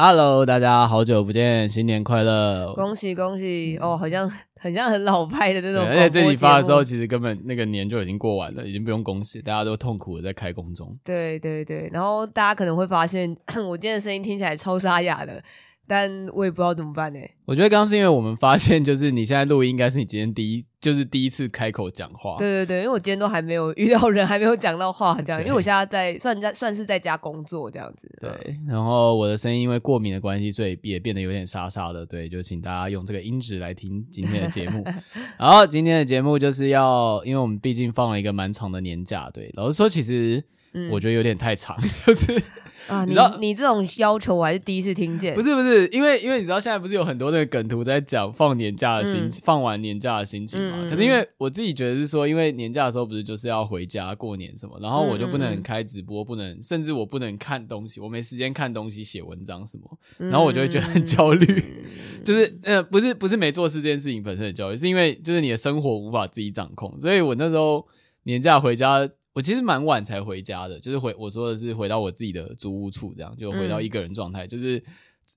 [0.00, 2.72] Hello，大家好久不见，新年快乐！
[2.74, 5.84] 恭喜恭喜哦，好像 很像很老派的那种。
[5.84, 10.96] 而且这里发的时候，其实根本那个年就已经过完了，已经不用恭喜，大家都痛苦的在开工中。
[11.02, 13.36] 对对对，然后大家可能会发现，
[13.68, 15.42] 我今天的声音听起来超沙哑的。
[15.88, 17.18] 但我也不知道怎么办呢。
[17.46, 22.36] 我觉得刚刚是因为我们发现，就是你现在录音，应该是你今天第一，就是第一次开口讲话。
[22.36, 25.40] 对对对，因为我今天都还没有遇到人， 还没有讲到话这样。
[25.40, 28.06] 因为我现在在算在算是在家工作这样子。
[28.20, 32.04] 对，然后我的声音因为过敏的关系，所以也变得有点沙沙的。
[32.04, 34.84] 对，就请大家用这个音质来听今天的节目。
[35.40, 39.30] 然后今天的节目就是要，因为我们毕竟放了一个蛮长的年假。
[39.32, 40.44] 对，老实说，其实
[40.90, 42.42] 我觉得有点太长，嗯、 就是。
[42.88, 45.34] 啊，你你这种要求我还是第一次听见。
[45.34, 50.76] 不是不是，因为因为你知道现在不是有很多那个梗图在讲放年假的心情，嗯、放完年假的心情嘛？
[50.80, 61.46] 嗯、可是因为我自己觉得是说，因为年假的时候不是就是要回家过年什么，然后我就不能开直播，不能甚至我不能看东西，我没时间看东西、写文章什么，然后我就会觉得很焦虑。
[61.46, 67.86] 嗯、 就是呃，不是不是没做事这件事情本身很焦虑，是因为就是你的生活无法自己掌控，所以我那时候
[68.22, 69.08] 年假回家。
[69.38, 74.44] 我其实蛮晚才回家的，就是回我说的是回到我自己的租屋处，这样就回到一个人状态。
[74.44, 74.82] 嗯、就是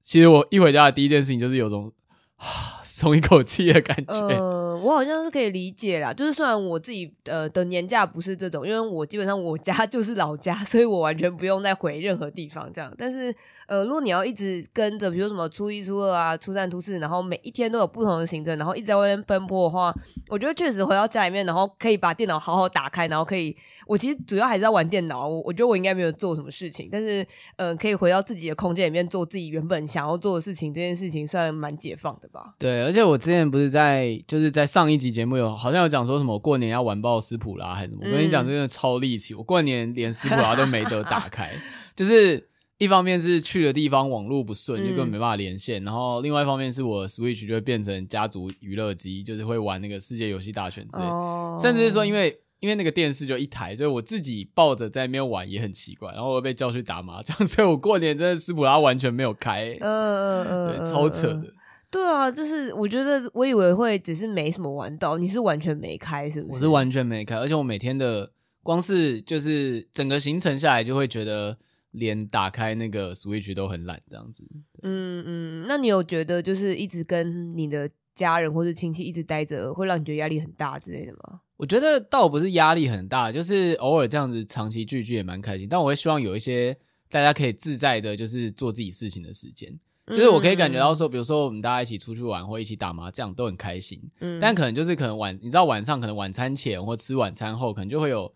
[0.01, 1.93] 其实我一回家的第一件事情就是有种
[2.37, 4.11] 啊松一口气的感觉。
[4.11, 12.91] 呃，我好像是可以理解啦，就是虽然我自己呃的年假不是这种，因为我基本上我家 就是老家，所以我完全不用再回任何地方这样。
[12.97, 13.31] 但是
[13.67, 19.93] 呃，如果你要一直跟着，比如说什么初一、初二啊、初三、初四，然后每一天都有不同的行程，然后一直在外面奔波的话，
[20.27, 23.55] 我觉得确实回到家里面，然后可以把电脑好好打开，然后可以。
[23.91, 27.21] 我其实主要还是在玩电脑，我我觉得我应该没有做什么事情，但是
[27.57, 32.55] 嗯、呃，可以回到自己的空间里面做自己原本想要做的事情，这件事情算蛮解放的吧。
[32.57, 41.51] 对，而且我之前不是在就是在上一集节目有好像有讲说什么过年要完爆斯普拉还是什么，我跟你讲真的超力气，我过年连斯普拉都没得打开，
[41.93, 42.47] 就是
[42.77, 52.39] 一方面是去的地方网络不顺，就根本没办法连线，然后另外一方面是我 Switch 就会变成家族娱乐机，就是会玩那个世界游戏大全之类，哦、甚至是说因为。
[52.61, 61.53] 因为那个电视就一台，所以我自己抱着在那边玩也很奇怪，然后我被叫去打麻将， 所以我过年真的斯普拉完全没有开，嗯嗯嗯，对，超扯的。
[61.89, 66.53] 对啊，就是我觉得我以为会只是没什么玩到，你是完全没开是不是？
[66.53, 68.29] 我是完全没开，而且我每天的
[68.63, 71.57] 光是就是整个行程下来，就会觉得
[71.91, 74.47] 连打开那个 Switch 都很懒这样子。
[74.83, 81.41] 嗯嗯，那你有觉得就是一直跟你的家人或是亲戚一直待着，会让你觉得压力很大之类的吗？
[81.61, 85.69] 我觉得倒不是压力很大，就是偶尔这样子长期聚聚也蛮开心。
[85.69, 86.75] 但我会希望有一些
[87.07, 89.71] 大家可以自在的，就是做自己事情的时间。
[90.07, 94.01] 就是我可以感觉到说，比如说我们大家一起出去玩或一起打麻将都很开心。
[94.21, 98.33] 嗯，但可能就是可能晚，你知道晚上可能晚餐前或吃晚餐后，可能就会有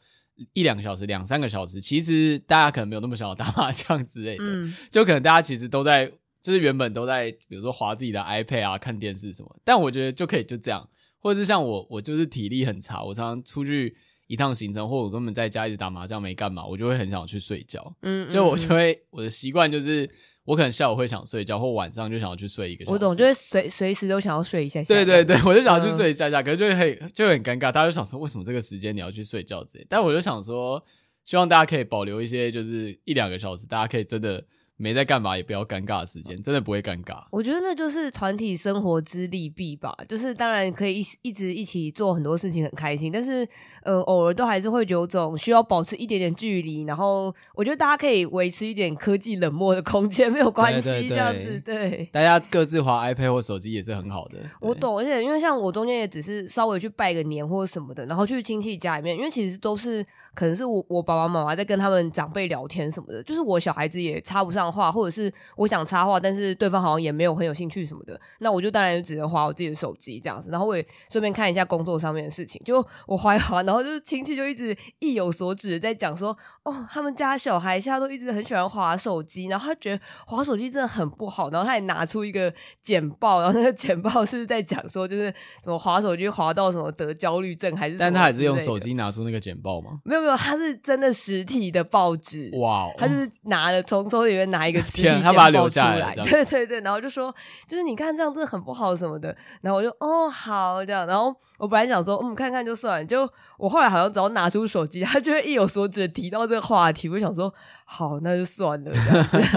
[0.53, 4.44] 一两个小时、两三个小时，其实大家可能没有那么想要打麻将之类的。
[4.46, 6.06] 嗯，就可能大家其实都在，
[6.44, 9.59] 就是原本都在，比如说划自己的 iPad 啊、看电视什么。
[9.63, 10.88] 但我觉得就可以就这样。
[11.25, 13.97] 或者是像我，我就是体力很差，我常常出去
[14.28, 17.96] 一趟行程，或我根本在家一直打麻将没干嘛，我就会很想去睡觉。
[18.03, 20.08] 嗯，就我就会我的习惯就是，
[20.44, 22.94] 我可能下午会想睡觉，或晚上就想要去睡一个小时。
[22.94, 24.94] 我懂，就会随随时都想要睡一下下。
[24.94, 29.88] 对对对，我就想要去睡一下下，嗯、可是就很就会很尴尬，大家就想说为什么这个时间你要去睡觉之类。
[29.90, 30.80] 但我就想说，
[31.24, 34.46] 希望大家可以保留一些，就是一两个小时，大家可以真的。
[34.78, 37.24] 没在干嘛，也不要尴尬的时间，真的不会尴尬。
[37.31, 39.95] 我觉得那就是团体生活之利弊吧。
[40.10, 43.10] 就是当然可以一一直一起做很多事情，很开心。
[43.12, 43.48] 但是，
[43.83, 46.83] 呃，偶尔都还是会有种需要保持一点点距离。
[46.83, 52.10] 然后，我觉得大家可以维持一点科技冷漠的空间，没有关系，这样子对。
[52.12, 54.39] 大家各自划 iPad 或手机也是很好的。
[54.60, 60.06] 我懂，而且因为像我中间也只是稍微去拜个年或者什么的，然后去亲戚家里面，因为其实都是
[60.36, 64.66] 可能是我我爸爸妈妈在跟他们长辈聊天什么的，就是我小孩子也插不上。
[64.76, 72.62] 话，或者是我想插话，但是对方好像也没有很有兴趣什么的，那我就当然就只能花我自己的手机这样子，然后我也顺便看一下工作上面的事情。
[72.66, 82.51] 就我划一划，然后就是亲戚就一直意有所指在讲说，哦，他们家小孩现在都一直很喜欢滑手机，然后他觉得滑手机真的很不好，然后他也拿出一个
[82.81, 85.27] 简报，然后那个简报是在讲说，就是
[85.63, 90.00] 什么滑手机滑到什么得焦虑症还是什么，但他还是用手机拿出那个简报吗？
[90.03, 97.31] 没有没有，他是真的实体的报纸，哇他就是拿了从抽屉里面拿一个实体简报出来，他把它留下来，对对对，然后就说，
[97.67, 107.54] 就是你看这样真的很不好什么的，然后我就哦好这样，然后我本来想说嗯看看就算了，就我后来好像只要拿出手机，他就会意有所指的提到这个话题，我就想说
[107.86, 108.92] 好那就算了。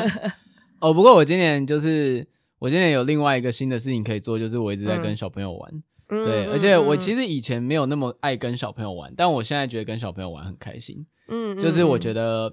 [0.80, 2.26] 哦，不过我今年就是
[2.58, 5.72] 我今年有另外一个新的事情可以做，就是我一直在跟小朋友玩。
[6.10, 11.04] 嗯对，而且我其实以前没有那么爱跟小朋友玩，但我现在觉得跟小朋友玩很开心。
[11.28, 12.50] 嗯，就是我觉得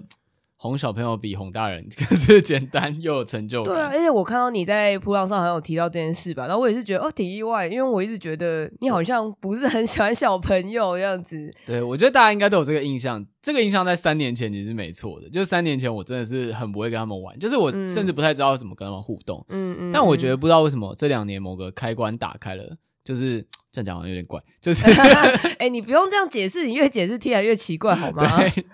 [0.58, 3.74] 哄小朋友比哄大人 可是简单又有成就感。
[3.74, 11.54] 对啊，而且我看到你在噗浪上好像有提到这件事吧，然后我也是觉得哦挺意外，因为我一直觉得你好像不是很喜欢小朋友这样子。
[11.64, 19.44] 对，我觉得大家应该都有这个印象，这个印象在三年前其实是没错的，就是三年前我真的是很不会跟他们玩，就是我甚至不太知道怎么跟他们互动。
[19.50, 19.90] 嗯嗯。
[19.92, 22.76] 但我觉得不知道为什么这两年某个开关打开了。
[23.04, 28.26] 就是这样讲好像有点怪，就是 哎、欸，你不用这样解释，你越解释听起来越奇怪，好吗？
[28.36, 28.64] 对。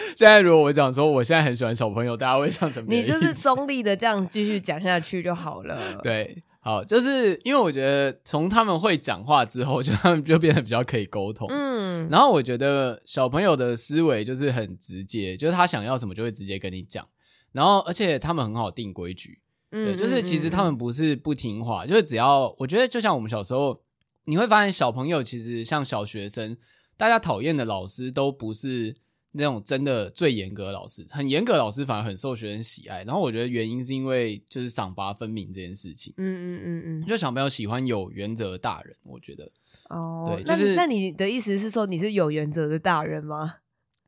[0.16, 2.86] 现在如果我讲说我现在很喜欢小朋友，大家会想什么？
[2.88, 5.98] 你就是中立的这样继续讲下去就好了。
[6.02, 11.48] 对，好，就是因为我觉得从他们会讲话之后，就他们就变得比较可以沟通。
[11.50, 17.06] 嗯，然后我觉得小朋友的思维就是很直接，就是他想要什么就会直接跟你讲，
[17.52, 19.40] 然后而且他们很好定规矩。
[19.70, 23.78] 对，就是其实他们不是不听话，就是只要我觉得，就像我们小时候，
[24.24, 26.56] 你会发现小朋友其实像小学生，
[26.96, 28.96] 大家讨厌的老师都不是
[29.38, 33.04] 那种真的最严格的老师，很严格的老师反而很受学生喜爱。
[33.04, 36.12] 然后我觉得原因是因为就是赏罚分明这件事情。
[36.16, 39.50] 嗯嗯嗯嗯，就小朋友喜欢有原则的大人，我觉得。
[39.88, 43.56] 哦，对，就是那，那你的意思是说你是有原则的大人吗？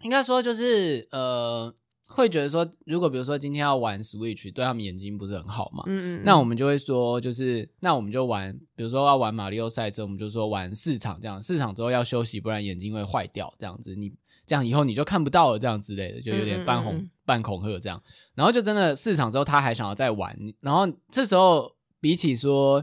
[0.03, 1.75] 应该说就是呃。
[2.13, 5.85] 会觉得说，如果比如说今天要玩 Switch，对他们眼睛不是很好嘛？
[5.87, 6.23] 嗯，嗯嗯。
[6.25, 13.55] 那我们就会说，就是那我们就玩，比如说要玩马里奥赛车，我们就说玩四场这样，四场之后要休息，不然眼睛会坏掉。
[13.61, 14.13] 这样子，你
[14.51, 18.03] 这样以后你就看不到了，这样之类的，就有点半哄、半恐吓这样。
[18.35, 21.71] 然后就真的四场之后，他还想要再玩，然后这时候
[22.01, 22.83] 比起说，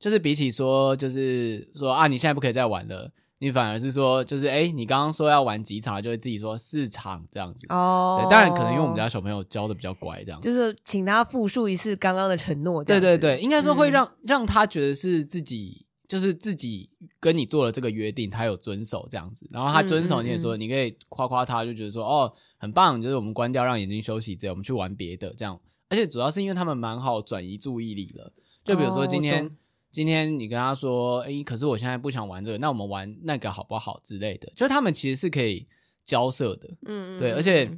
[0.00, 3.12] 就是比起说，就是说啊，你现在不可以再玩了。
[3.38, 7.66] 你反而是说，就是哎、欸，你刚刚说要玩几场，就会自己说四场这样子。
[7.68, 12.82] 哦，对，当然可能因为我们家小朋友教的比较乖，这样就是请他复述一次刚刚的承诺。
[12.82, 15.83] 对对对，应该说会让、嗯、让他觉得是自己，
[16.14, 16.88] 就是自己
[17.18, 19.46] 跟你做了这个约定，他有遵守这样子。
[19.50, 25.60] 然后他遵守，你也说、嗯、你可以夸夸他，就觉得说哦很棒，就是我们关掉让眼睛休息，这样我们去玩别的这样。
[25.88, 28.32] 而且主要是因为他们蛮好转移注意力了，
[28.64, 29.46] 就比如说今天。
[29.46, 29.50] 哦
[29.94, 34.52] 今天你跟他说，哎、欸，可是我现在不想玩这个，那我们玩那个好不好之类的？
[34.56, 35.68] 就他们其实是可以
[36.04, 37.70] 交涉的，嗯，对，而且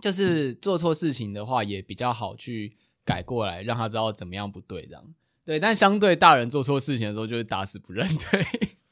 [0.00, 5.04] 就是做错事情的话，也比较好去改过来，让他知道怎么样不对，这样
[5.46, 5.58] 对。
[5.58, 8.06] 但相对大人做错事情的时候，就会打死不认。
[8.30, 8.46] 对，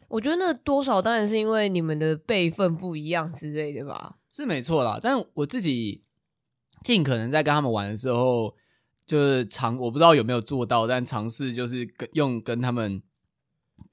[0.08, 4.98] 我觉得那多少当然是因为你们的辈分不一样之类的吧，是没错啦。
[5.02, 6.02] 但我自己
[6.82, 8.54] 尽可能在跟他们玩的时候。
[9.06, 13.02] 就是尝，我不知道有没有做到，但尝试就是跟用跟他们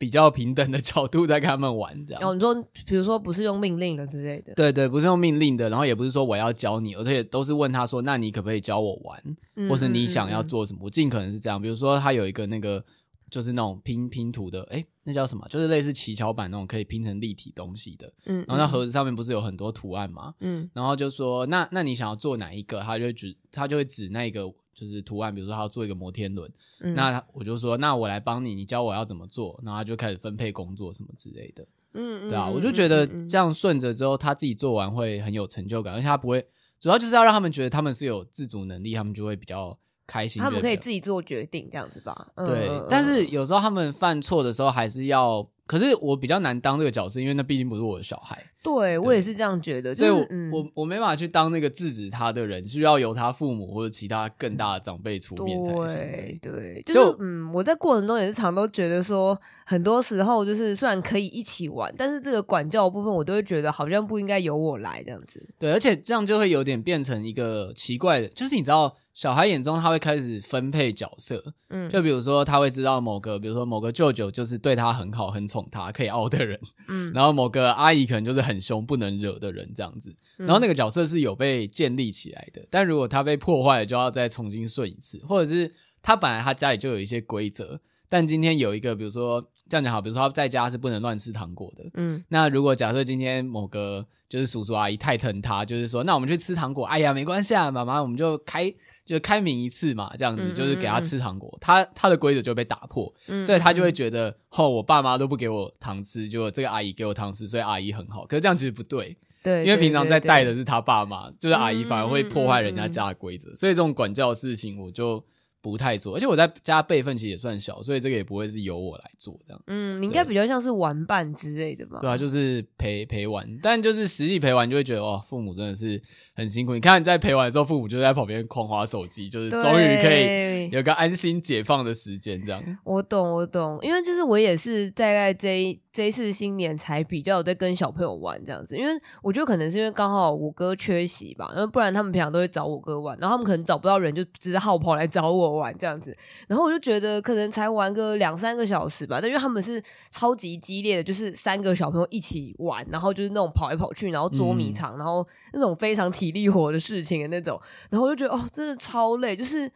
[0.01, 2.19] 比较平等的角度在跟他们玩，这样。
[2.19, 2.55] 然后、哦、你说，
[2.87, 9.21] 比如说不是用命令的之类的，对对，不是用命令的，然后也不是说我要教你，而且都是问他说，那你可不可以教我玩，
[9.57, 10.79] 嗯、或是你想要做什么？
[10.81, 11.61] 嗯、我尽可能是这样。
[11.61, 12.83] 比如说他有一个那个，
[13.29, 15.45] 就是那种拼拼图的，诶，那叫什么？
[15.47, 18.11] 就是类似骑桥板那种可以拼成立体东西的。
[18.25, 20.33] 嗯，然后那盒子上面不是有很多图案吗？
[20.39, 22.81] 嗯，然后就说，那那你想要做哪一个？
[22.81, 24.51] 他就指，他就会指那个。
[24.73, 36.45] 就是图案，比如说他要做一个摩天轮，嗯、那我就说，那我来帮你，你教我要怎么做，然后他就开始分配工作什么之类的，嗯，对啊，嗯、我就觉得这样顺着之后，他自己做完会很有成就感，而且他不会，
[36.79, 45.47] 主要就是要让他们觉得他们是有自主能力，他们就会比较开心，他们可以自己做决定这样子吧，对，嗯、但是有时候他们犯错的时候还是要。
[45.67, 48.50] 可是我比较难当这个角色，因为那毕竟不是我的小孩。
[48.63, 55.95] 对，我也是这样觉得，所以我、就是嗯、我我没办法去当那个制止他的人，需要由他父母或者其他更大的长辈出面才行。
[55.95, 65.43] 对对，就是就嗯，我在过程中也是常都觉得说，很多时候就是虽然可以一起玩，但是这个管教的部分，我都会觉得好像不应该由我来这样子。
[65.57, 68.95] 对，而且这样就会有点变成一个奇怪的，就是你知道。
[69.13, 80.15] 小孩眼中，他会开始分配角色，嗯，就比如说，他会知道某个，比如说某个舅舅就是对他很好、很宠他、可以凹的人，嗯，然后某个阿姨可能就是很很凶、不能惹的人这样子。
[80.37, 87.79] 然后那个角色是有被建立起来的，但如果他被破坏了，就要再重新顺一次，或者是他本来他家里就有一些规则。
[88.09, 91.85] 但今天有一个，比如说这样讲好，比如说他在家是不能乱吃糖果的。
[91.93, 96.85] 嗯，那如果假设今天某个就是叔叔阿姨太疼他，就是说，那我们去吃糖果。
[96.85, 98.69] 哎呀，没关系啊，妈妈，我们就开
[99.05, 108.25] 就开明一次嘛，这样子就是给他吃糖果，嗯嗯嗯他他的规则就被打破，所以他就会觉得，哦，我爸妈都不给我糖吃，就这个阿姨给我糖吃，所以阿姨很好。
[108.25, 115.23] 可是这样其实不对，对，因为平常在带的是他爸妈，就是阿姨反而会破坏人家家的规则，所以这种管教的事情我就。
[115.61, 119.61] 不太做，而且我在家辈分其实也算小，所以这个也不会是由我来做这样。
[119.67, 121.99] 嗯，你应该比较像是玩伴之类的吧？
[122.01, 126.01] 对啊，就是陪陪玩，但就是实际陪玩就会觉得哇，父母真的是
[126.33, 126.73] 很辛苦。
[126.73, 132.63] 你看你在陪玩的时候，父母就在旁边狂划手机，就是终于可以有个安心解放的时间这样。
[132.83, 135.79] 我懂，我懂，因为就是我也是大概这一。
[135.91, 146.15] 这一次新年才比较有在跟小朋友玩这样子，因为我觉得可能是因为刚好我哥缺席吧，因为不然他们平常都会找我哥玩，然后他们可能找不到人，就只好跑来找我玩这样子。
[146.47, 157.59] 然后我就觉得可能才玩个两三个小时吧，但因为他们是超级激烈的，就是三个小朋友一起玩，然后就是那种跑来跑去，然后捉迷藏，然后那种非常体力活的事情的那种。
[157.89, 159.71] 然后我就觉得哦，真的超累，就是。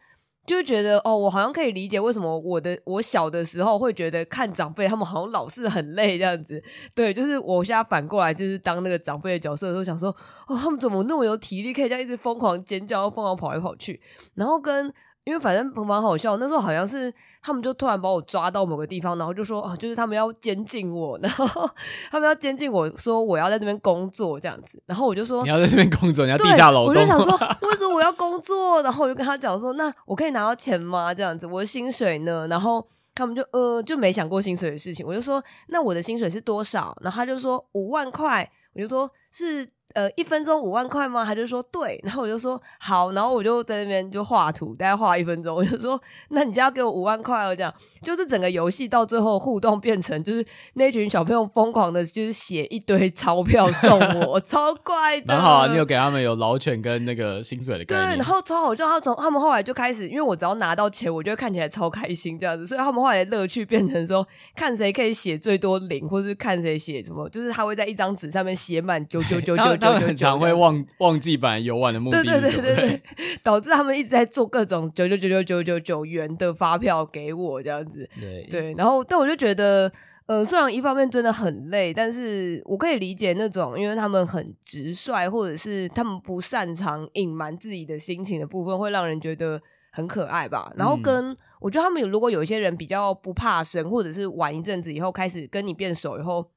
[0.46, 6.62] 就觉得哦，我好像可以理解为什么我的我小的时候会觉得看长辈他们好像老是很累这样子。
[6.94, 10.08] 对，就是我现在反过来就是当那个长辈的角色的时候，想说
[10.46, 14.00] 哦，他们怎么那么有体力，可以这样一直疯狂尖叫，疯狂跑来跑去，
[14.36, 14.94] 然后跟。
[15.26, 21.68] 因为反正蛮好笑，那时候好像是他们就突然把我抓到某个地方，然后就说哦，就是他们要监禁我， 然后
[22.12, 26.94] 他们要监禁我说我要在这边工作这样子，然后我就说你要在这边工作，你要地下劳动。
[26.94, 27.32] 我就想说
[27.68, 28.80] 为什么我要工作？
[28.82, 31.12] 然后我就跟他讲说，那我可以拿到钱吗？
[31.12, 32.46] 这样子，我的薪水呢？
[32.48, 36.96] 然后他们就呃就没想过薪水的事情，我就说那我的薪水是多少？
[37.02, 39.66] 然后他就说五万块，我就说是。
[39.94, 41.24] 呃，一分钟五万块吗？
[41.24, 55.28] 他就说对，然后我就说好，然后我就在那边就画图，大概画一分钟，我就说那你就要给我五万块哦，这样就是整个游戏到最后互动变成就是那群小朋友疯狂的，就是写一堆钞票送我， 超怪的。
[55.28, 58.10] 蛮好啊，你有给他们有劳权跟那个薪水的概念。
[58.10, 69.85] 对，然后超好笑，他从他们后来就开始，因为我只要拿到钱，我就会看起来超开心这样子，所以他们后来的乐趣变成说看谁可以写最多零，或是看谁写什么，就是他会在一张纸上面写满九九九九九。
[69.86, 73.02] 他们很常会忘忘记本来游玩的目的，对对对对对，
[73.42, 79.90] 导致他们一直在做各种九九九九九九九元的发票给我这样子，对对，然后但我就觉得，
[80.26, 89.60] 呃，虽然一方面真的很累，但是我可以理解那种因为他们很直率，或者是他们不擅长隐瞒自己的心情的部分，会让人觉得
[89.92, 90.72] 很可爱吧。
[90.76, 96.50] 然后跟、嗯、我觉得他们有，如果有一些人比较不怕生，或者是玩一阵子以后开始跟你变熟以后。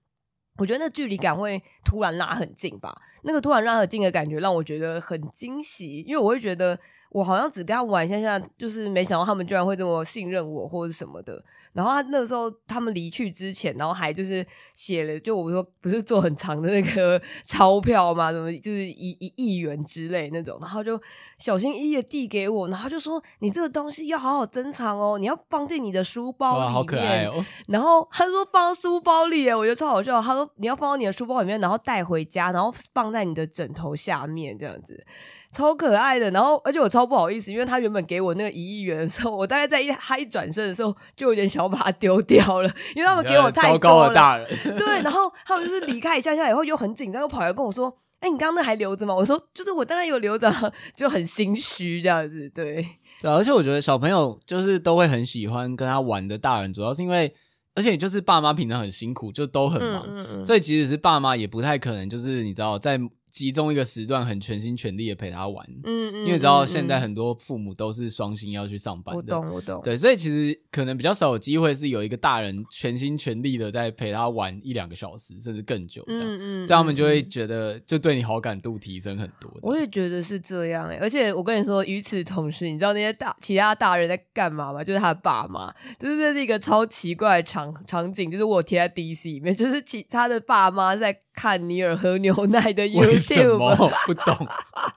[0.59, 6.77] 我觉得那距离感会突然拉很近吧，那个突然拉很近的感觉让我觉得很惊喜，因为我会觉得
[7.11, 11.43] 我好像只跟他玩一下下，就是没想到他们居然会这么信任我或者什么的。
[11.73, 20.99] 然后他那个时候他们离去之前，然后还就是写了，就我说不是做很长的那个 钞票嘛，什么就是一一亿元之类那种，然后就
[21.37, 26.67] 小心翼翼的递给我，然后就说你这个东西要好好珍藏哦，你要放进你的书包里面。
[26.67, 27.45] 哇，好可爱哦！
[27.67, 30.19] 然后他说放书包里，我觉得超好笑。
[30.21, 35.05] 他说你要放到你的书包里面，然后带回家，然后放在你的枕头下面这样子。
[35.51, 44.13] 超可爱的，然后而且我超不好意思，因为他原本给我那个一亿元的时候，我大概在一他一转身的时候，就有点想要把它丢掉了，因为他们给我太高了。
[44.13, 47.89] 大人对，然后他们就是离开一下下以后又很紧张，又跑来跟我说
[48.21, 50.53] ：“哎、欸，你刚刚那还留着吗？”我说：“就是我当然有留着，
[50.95, 52.85] 就很心虚这样子。”对，
[53.19, 57.33] 对，而且我觉得小朋友就是都会很喜欢跟他玩的大人，主要是因为，
[57.73, 62.99] 而且就是爸妈平常很辛苦，就都很忙，嗯嗯嗯，所以即使是爸妈也不太可能，就是你知道在。
[63.31, 79.51] 集中一个时段，很全心全力的陪他玩，嗯嗯，因为你知道现在很多父母都是双薪要去上班的，我懂我懂，对，所以其实可能比较少有机会是有一个大人全心全力的在陪他玩一两个小时，甚至更久这样，嗯嗯，这样他们就会觉得就对你好感度提升很多。
[79.61, 84.83] 我也觉得是这样哎、欸，而且我跟你说，与此同时，你知道那些大其他大人在干嘛吗？
[84.83, 91.15] 就是他的爸妈，就是这是一个超奇怪的场场景，就是我贴在 DC 里面，就是其他的爸妈在。
[91.33, 94.47] 看尼尔喝牛奶的 YouTube，不懂？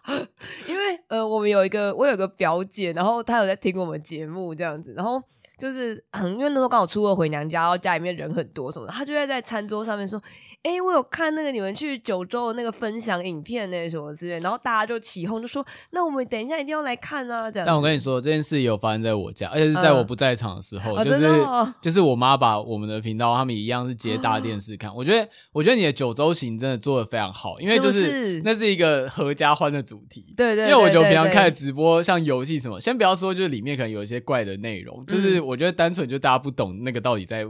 [0.67, 5.23] 因为呃，我们有一个，我有个表姐，然后她有在听我们节目这样子，然后
[5.59, 10.21] 就是，因为那时候刚好初二回娘家，然后家里面人很多什么的，她就会在餐桌上面说
[10.63, 17.67] ：“哎、欸，我有看那个你们去九州的那个分享影片那什么之类，然后大家就起哄，就说那我们等一下一定要来看啊，这样。
[17.67, 24.89] 但我跟你说，这件事也有发生在我家，而且是在我不在场的时候，嗯、就是、哦、就是我妈把我们的频道，他们一样是接大电视看。
[24.91, 30.33] 哦、我觉得，我觉得你的九州行真的做的非常好，因为就是，那是一个合家欢的主题。
[30.37, 37.45] 对对，对，对，对，对，因为我觉得平常看直播，像游戏什么，先不要说，就是里面可能有一些怪的内容，就是我觉得单纯就大家不懂那个到底在。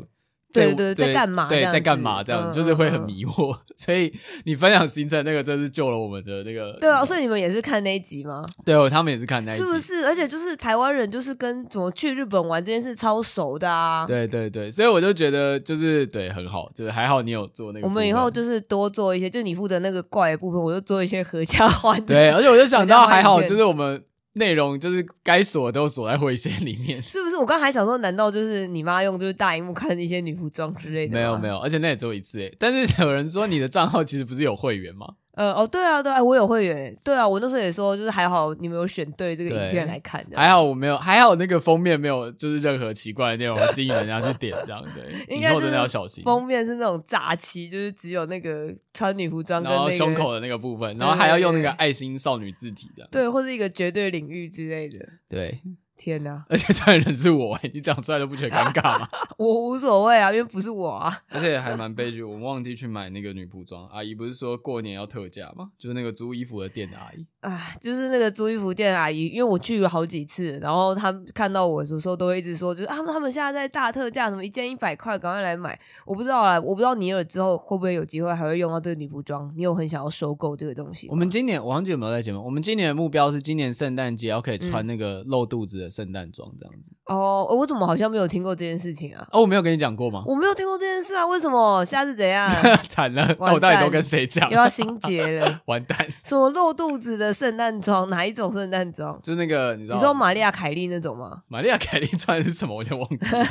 [0.52, 1.48] 对对对，在干嘛？
[1.48, 2.22] 对，在干嘛？
[2.22, 4.12] 这样就是会很迷惑、嗯， 所以
[4.44, 6.76] 你分享行程那个真是救了我们的那个。
[6.80, 8.44] 对啊，所以你们也是看那一集吗？
[8.64, 10.06] 对哦，他们也是看那一集，是不是？
[10.06, 14.06] 而且就是台湾人就是跟怎么去日本玩这件事超熟的啊。
[14.06, 17.86] 对对对，所以我就觉得就是对很好，就是还好你有做那个。
[17.86, 22.00] 我们以后就是多做一些，就你负责那个怪的部分，我就做一些合家欢。
[22.04, 24.02] 对，而且我就想到还好，就是我们。
[24.34, 27.36] 内容就是该锁都锁在会线里面， 是不是？
[27.36, 31.14] 我刚还想说，难道就是你妈用就是大荧幕看一些女服装之类的？
[31.14, 32.54] 没有没有，而且那也只有一次诶。
[32.58, 35.06] 但是有人说你的账号其实不是有会员吗？
[35.34, 46.22] 呃哦，对啊对啊，我有会员，对啊，我那时候也说，就是还好你没有选对这个影片来看的，还好我没有，还好那个封面没有就是任何奇怪的内容吸引人家去点这样，对， 以后真的要小心。
[46.22, 54.98] 封面是那种炸漆，就是只有那个穿女服装跟、那个、然后胸口的那个部分，然后还要用那个爱心少女字体的，对，或是一个绝对领域之类的，
[55.28, 55.60] 对。
[56.02, 56.42] 天呐！
[56.48, 59.08] 而且这人是我， 你讲出来都不觉得尴尬吗？
[59.38, 61.16] 我无所谓啊，因为不是我啊。
[61.30, 65.70] 而且还蛮悲剧，我忘记去买那个女仆装阿姨，不是说过年要特价吗？
[65.78, 67.24] 就是那个租衣服的店的阿姨。
[67.40, 75.78] 啊，就是那个租衣服店的阿姨，因为我去了好几次，然后她看到我的时候都会一直说，就是他们他们现在在大特价，什么一件一百块，赶快来买。
[76.04, 79.52] 我不知道啦，我不知道尼尔之后会不会有机会还会用到这个女仆装？
[79.56, 81.06] 你有很想要收购这个东西？
[81.10, 82.44] 我们今年我忘记有没有在节目？
[82.44, 86.90] 我们今年的目标是今年圣诞节要可以穿那个露肚子的圣诞装这样子。
[87.06, 89.28] 哦，我怎么好像没有听过这件事情啊？
[89.30, 90.24] 哦，我没有跟你讲过吗？
[90.26, 91.84] 我没有听过这件事啊，为什么？
[91.84, 92.50] 下次怎样？
[92.88, 94.50] 惨了，那我到底都跟谁讲？
[94.50, 96.06] 又要心结了， 完蛋！
[96.24, 98.08] 什么露肚子的圣诞装？
[98.08, 99.20] 哪一种圣诞装？
[99.22, 99.96] 就那个，你知道？
[99.96, 101.42] 你说玛利亚凯莉那种吗？
[101.48, 102.74] 玛利亚凯莉穿的是什么？
[102.74, 103.46] 我有点忘记了。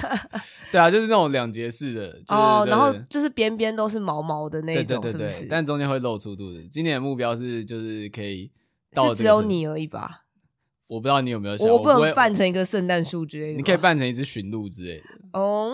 [0.72, 5.48] 对啊，就是那种两节式的，就是、哦，然后就是边边都是毛毛的那种，对对对对，是不是？
[5.50, 6.66] 但中间会露出肚子。
[6.72, 8.50] 今年的目标是，就是可以
[8.94, 10.22] 到是只有你而已吧？
[10.92, 15.40] 我不知道你有没有想，我不能扮成一个圣诞树之类的，你可以扮成一只驯鹿之类的。
[15.40, 15.74] 哦，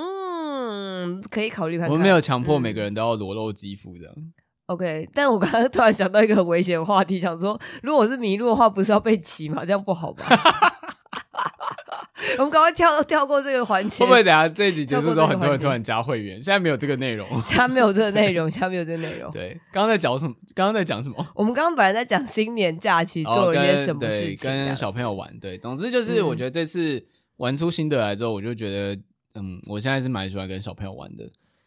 [1.32, 1.90] 可以考虑看看。
[1.90, 4.14] 我们没有强迫每个人都要裸露肌肤这样。
[4.16, 4.32] 嗯、
[4.68, 9.66] OK，但我刚刚突然想到一个很危险的话题，想说，如果我是麋鹿的话，不是要被骑吗？
[9.66, 10.24] 这样不好吧？
[12.40, 14.04] 我们赶快跳跳过这个环节。
[14.04, 16.36] 会不会等下这一集结束之后，很多人突然加会员？
[16.42, 19.32] 现在没有这个内容，现在没有这个内容， 现在没有这个内容。
[19.32, 20.34] 对，刚刚在讲什么？
[20.56, 21.26] 刚刚在讲什么？
[21.36, 25.40] 我们刚刚本来在讲新年假期做了一些什么事情，哦、跟，跟小朋友玩。
[25.40, 27.06] 对，总之就是我觉得这次
[27.38, 29.02] 玩出心得来之后，我就觉得，
[29.36, 31.24] 嗯，我现在是蛮喜欢跟小朋友玩的。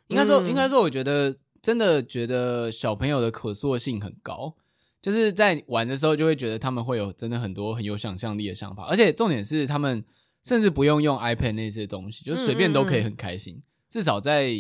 [0.08, 1.32] 应该说，应该说，我觉得
[1.62, 4.52] 真的觉得小朋友的可塑性很高，
[5.00, 10.02] 就是在玩的时候就会觉得他们会有真的很多很有想象力的想法，而且重点是他们。
[10.44, 13.55] 甚至不用用 iPad 那些东西，就随便都可以很开心。
[13.55, 14.50] 嗯嗯嗯，至少在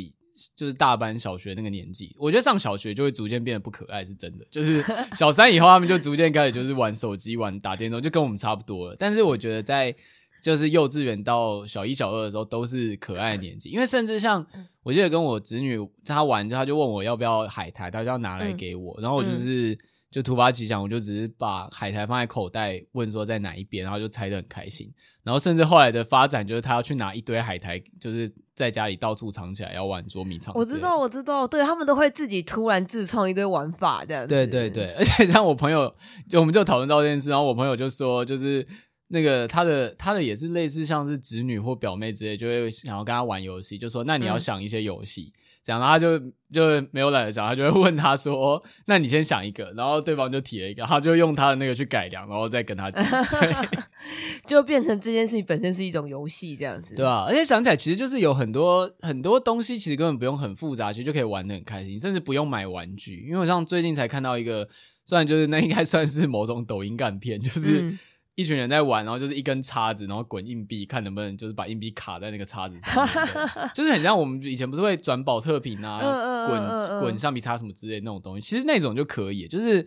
[0.56, 4.46] 就是大班小学那个年纪，我觉得上小学就会逐渐变得不可爱，是真的。
[4.50, 4.82] 就是
[5.16, 8.96] 小三以后，他们就逐渐开始就是玩手机、玩打电动，就跟我们差不多了。
[8.98, 9.94] 但是我觉得在
[10.42, 13.68] 就是幼稚园到小一、小二的时候，都是可爱的年纪。
[13.70, 14.46] 因为甚至像
[14.82, 19.78] 我记得跟我侄女她玩，她就问我要不要海苔，她就要拿来给我，然后我就是。
[20.10, 24.92] 就突发奇想，我就只是把海苔放在口袋，问说在哪一边，然后就猜得很开心。
[25.22, 30.52] 然后甚至后来的发展，就是他要去拿一堆海苔，就是在家里到处藏起来，要玩捉迷藏。
[30.56, 34.28] 我知道，我知道，对他们都会自己突然自创一堆玩法这样子。
[34.28, 35.94] 对对对， 而且像我朋友，
[36.28, 38.66] 就我们就讨论到这件事，然后我朋友就说，就是
[39.08, 45.32] 那个他的他的也是类似像是侄女或表妹之类，就会想要跟他玩游戏，就说那你要想一些游戏。
[45.34, 46.18] 嗯讲，然后他就
[46.52, 53.04] 就没有懒得讲，他就会问他说：“那你先想一个。”然后对方就提了一个，他就用他的那个去改良，然后再跟他讲，
[54.46, 57.26] 就变成这件事情本身是一种游戏这样子，对吧？
[57.28, 63.26] 而且想起来，其实就是有很多很多东西，其实根本不用很复杂，其实就可以玩的很开心，甚至不用买玩具。
[63.28, 64.68] 因为我像最近才看到一个，
[65.04, 67.82] 虽然就是那应该算是某种抖音干片，就是。
[67.82, 67.98] 嗯
[68.40, 73.14] 一群人在玩，然后就是一根叉子，然后滚硬币，看能不能就是把硬币卡在那个叉子上面，
[73.74, 76.00] 就是很像我们以前不是会转宝特瓶啊，
[76.48, 79.46] 滚滚橡皮擦什么之类的那种东西，其实那种就可以。
[79.46, 79.86] 就是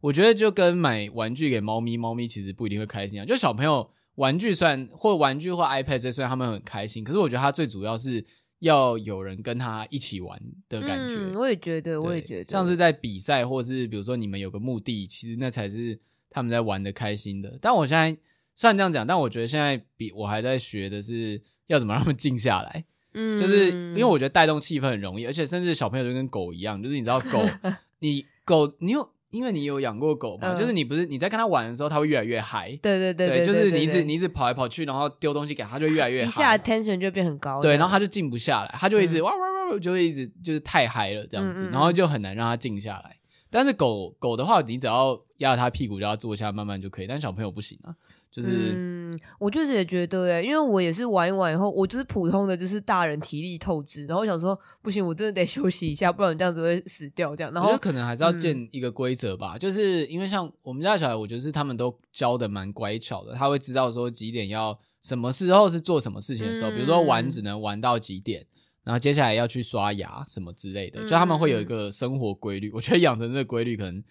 [0.00, 3.24] 我觉得就跟买玩具给猫咪，猫咪其实不一定会开心啊。
[3.24, 8.24] 就小朋友玩具算或玩具或 iPad 这虽然他们很开心，可是我觉得他最主要是
[8.58, 11.14] 要有人跟他一起玩的感觉。
[11.16, 16.00] 嗯，我也觉得，我也觉得，像是在比赛或是比如说你们有个目的，其实那才是。
[16.32, 18.16] 他们在玩的开心的，但我现在
[18.54, 22.84] 虽然这样讲，但我觉得现在比我还在学的是要怎么让他们静下来。
[23.14, 27.40] 嗯，就是因为我觉得带动气氛很容易，而且甚至小朋友就跟狗一样，就是你知道狗，
[28.00, 29.10] 你狗你有。
[29.32, 32.68] 因为你有养过狗嘛，嗯、就是你不是你在跟它玩的时候，它会越来越嗨。
[32.82, 36.28] 对对对，对，就是你一直你一直跑来跑去，然后丢东西给它，就越来越嗨。
[36.28, 37.58] 一下 tension 就变很高。
[37.62, 43.16] 对，然后它就静不下来，它就一直、嗯、哇哇哇，就会一直就是太嗨了这样子，嗯嗯嗯，然后就很难让它静下来。
[43.48, 47.06] 但是狗狗的话，你只要压着他屁股，叫他坐下，慢慢就可以。
[47.06, 47.94] 但小朋友不行啊。
[48.32, 57.36] 就是，嗯，我就是也觉得诶，因为我也是玩一玩以后，我就是普通的，就是大人体力透支，然后我想说不行，我真的得休息一下，不然这样子会死掉。
[57.36, 68.42] 这样，然后可能还是要建一个规则吧，嗯、就是因为像我们家的小孩，我觉得是他们都教的蛮乖巧的，他会知道说几点要什么时候是做什么事情的时候，嗯、比如说玩只能玩到几点，
[68.82, 72.70] 然后接下来要去刷牙什么之类的，嗯、就他们会有一个生活规律。
[72.72, 74.02] 我觉得养成这个规律，可能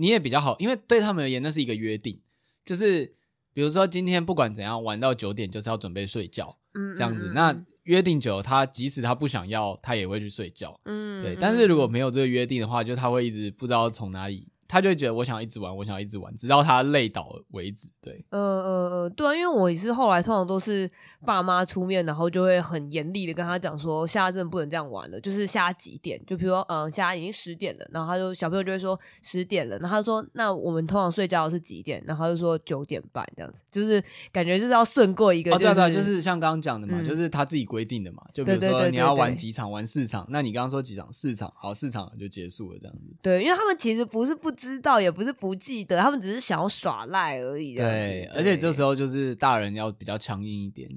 [0.00, 2.20] 你也比较好，因为对他们而言那是一个约定，
[2.64, 3.14] 就是。
[3.52, 7.32] 比如说今天不管怎样玩到九点就是要准备睡觉，嗯，这样子。
[7.34, 11.34] 那约定久了，他即使他不想要，他也会去睡觉，嗯，对。
[11.34, 14.46] 但是如果没有这个约定的话，就他会一直不知道从哪里。
[14.70, 17.90] 他就会觉得我想要一直玩，我想要一直玩，直到他累倒为止。
[18.00, 20.88] 对，呃呃呃，对啊，因为我也是后来通常都是
[21.26, 26.24] 爸妈出面，然后就会很严厉的跟他讲说，现在真的不能这样玩了，就是下几点？
[26.24, 32.00] 就比如说，嗯、呃，现在已经十点了，然后他就小朋友就会说十点了，然后他说那我们通常睡觉是几点？
[32.06, 41.12] 然后他就说九点半这样子，就是感觉就是要顺过一个、就是，哦，对对，就是像刚刚讲的嘛，嗯、就是他自己规定的嘛，就比如说你要玩几场，玩四场，那你刚刚说几场？
[41.12, 43.02] 四场，好，四场就结束了这样子。
[43.20, 45.30] 对，因为他们其实不是不知道，也不是。
[45.40, 47.74] 不记得，他们只是想要耍赖而已。
[47.74, 50.90] 对，而且这时候就是大人要比较强硬一点，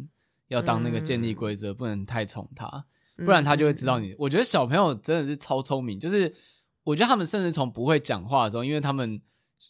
[0.50, 2.86] 要当那个建立规则，嗯、不能太宠他，
[3.18, 4.10] 不然他就会知道你。
[4.10, 6.34] 嗯、我觉得小朋友真的是超聪明，就是
[6.84, 9.22] 我觉得他们甚至从不会讲话的时候，因为他们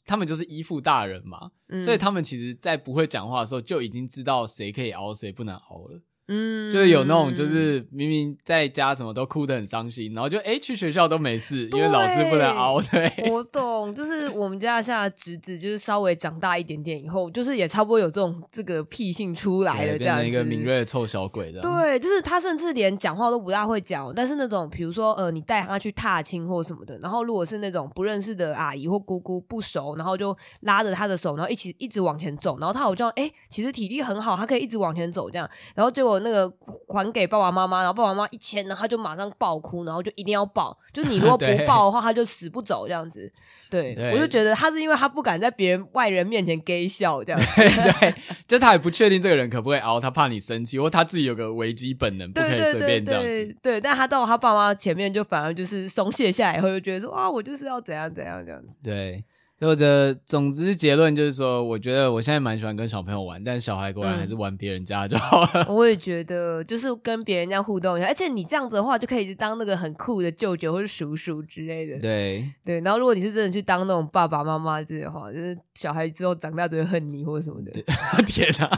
[0.05, 6.01] 他们就是依附大人嘛，嗯、所以他们其实在不会讲话的时候就已经知道谁可以熬，谁不能熬了。
[6.27, 12.81] 嗯，就是有那种，就是明明在家什么都哭得很伤心，然后就哎、欸、去学校都没事，因为老师不能熬。
[12.81, 21.59] 对， 我懂，就是我们家现在侄子，就是稍微长大一点点以后，就是也差不多有这种这个癖性出来了，这样一个敏锐的臭小鬼的。
[21.59, 36.53] 对，就是他甚至连讲话都不大会讲，但是那种比如说呃，你带他去踏青或什么的，然后如果是那种不认识的阿姨或姑姑不熟，然后就拉着他的手，然后一起一直往前走，然后他好像哎，其实体力很好，他可以一直往前走这样，然后结果那个。
[36.87, 40.77] 还给爸爸妈妈，然后爸爸妈妈一签，然后他就马上爆哭，然后就一定要抱。
[40.91, 43.31] 就是你如果不 抱的话，他就死不走这样子。
[43.67, 47.47] 对，对我就觉得他是因为他不敢在别人外人面前给笑这样子。
[47.55, 47.67] 对，
[47.99, 48.15] 对，
[48.47, 53.27] 就他也不确定这个人可不可以熬，他怕你生气，或他自己有个危机本能，不可以随便这样子。
[53.27, 58.75] 对，对，对，对，但他到他爸妈前面，就反而就是松懈下来以后，就觉得说啊，我就是要怎样怎样这样子。
[58.83, 59.23] 对。
[59.63, 65.65] 或者，总之结论就是说，我觉得我现在蛮喜欢跟小朋友玩，但小孩果然还是玩别人家就好了。
[65.67, 71.99] 嗯、我也觉得，就是跟别人家互动一下，而且你这样子的话，就可以去当那个很酷的舅舅或者叔叔之类的。
[71.99, 77.71] 对对，然后如果你是真的去当那种爸爸妈妈之类的话，就是小孩之后长大就会恨你或者什么的。
[78.27, 78.69] 天哪！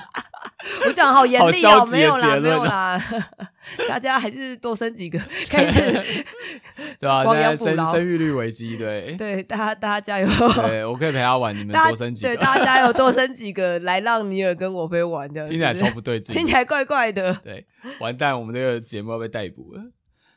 [0.88, 3.01] 我讲好严厉哦，没有啦，没有啦，
[3.88, 5.82] 大家还是多生几个， 开始
[6.99, 7.23] 对啊？
[7.23, 9.13] 现在生生育率危机，对。
[9.13, 10.28] 对，大家大家加油，
[10.67, 17.65] 对我可以陪他玩，你们多生几个，对大家加油，多生几个来让尼尔跟我飞玩的，听起来超不对劲，听起来怪怪的，对，
[17.99, 19.82] 完蛋，我们这个节目要被逮捕了，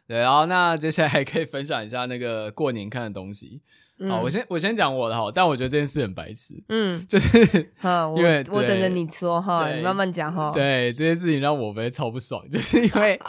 [0.07, 3.63] 对，然后那接下来还可以分享一下那个过年看的东西。
[4.07, 7.39] 好，我先我先讲我的哈，但我觉得这件事很白痴，嗯，就是，
[8.17, 10.53] 因为我等着你说哈，你慢慢讲哈。
[10.55, 13.21] 对，这件事情让我们超不爽， 就是因为，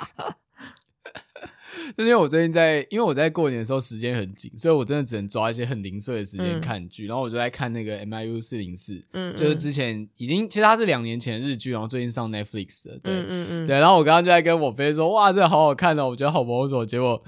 [1.97, 17.23] 就是因为我最近在，因为我在过年的时候时间很紧，所以我真的只能抓一些很零碎的时间看剧，然后我就在看那个 MIU 四零四，嗯，就是之前已经其实它是两年前的日剧，然后最近上 Netflix 的，对，嗯嗯，对，然后我刚刚就在跟我飞说，哇，这个好好看哦，我觉得好摸索，结果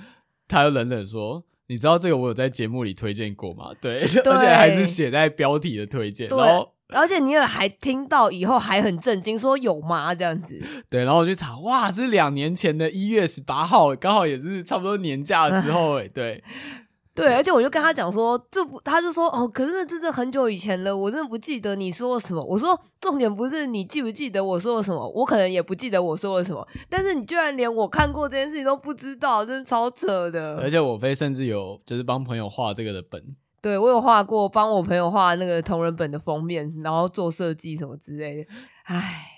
[0.47, 1.43] 他又冷冷说。
[1.67, 3.71] 你知道这个我有在节目里推荐过吗？
[3.79, 3.93] 对，
[4.23, 6.27] 对而且还是写在标题的推荐。
[6.27, 10.13] 对，然后而且尼尔还听到以后还很震惊，说有吗？
[10.13, 10.61] 这样子。
[10.89, 16.43] 对，然后我就查，哇，是两年前的一月十八号，刚好也是差不多年假的时候，哎， 对。
[17.13, 22.41] 对，而且我就跟他讲说，这不，他就说哦，可是那真的很久以前了，我真的不记得你说了什么。
[22.43, 26.65] 我说重点不是你记不记得我说了什么，我可能也不记得我说了什么。
[26.89, 30.57] 但是你居然连我看过这件事情都不知道，真的超扯的。
[30.61, 33.21] 而且我飞甚至有就是帮朋友画这个的本，
[33.61, 38.49] 对，我有画过，帮我朋友画那个同人本的封面，然后做设计什么之类的。
[38.85, 39.29] 唉，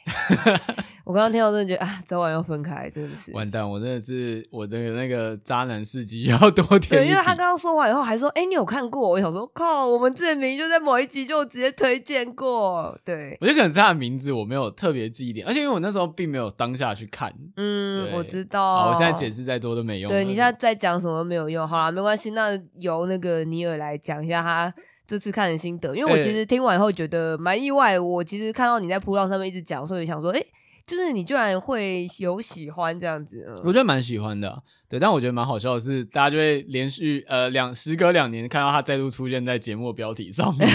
[1.03, 3.69] 我刚刚听到真的觉得啊，早晚要分开，真的是完蛋！
[3.69, 6.89] 我真的是我的那个渣男事迹要多听。
[6.89, 9.10] 对，因为他刚刚说完以后还说，哎、欸，你有看过？
[9.10, 12.97] 我想说，靠，我们之前明明就在某一集就直接推荐过。
[13.03, 17.34] 对，我觉得可能是他的名字我没有特别记忆点，而且因为我那时候并没有当下去看。
[17.58, 18.89] 嗯，我知道。
[18.89, 20.10] 我现在解释再多都没用。
[20.10, 21.67] 对，你现在在讲什么都没有用。
[21.67, 24.73] 好了，没关系，那由那个尼尔来讲一下他
[25.05, 27.99] 这次看的心得，因为我其实听完以后觉得蛮意外。
[27.99, 30.47] 我其实看到你在铺浪上面一直讲，所以想说，哎、欸。
[30.85, 34.99] 就是你居然会有喜欢这样子，我觉得蛮喜欢的，对。
[34.99, 40.67] 但我觉得蛮好笑的是，大家就会连续呃两时隔两年看到他再度出现在节目的标题上面。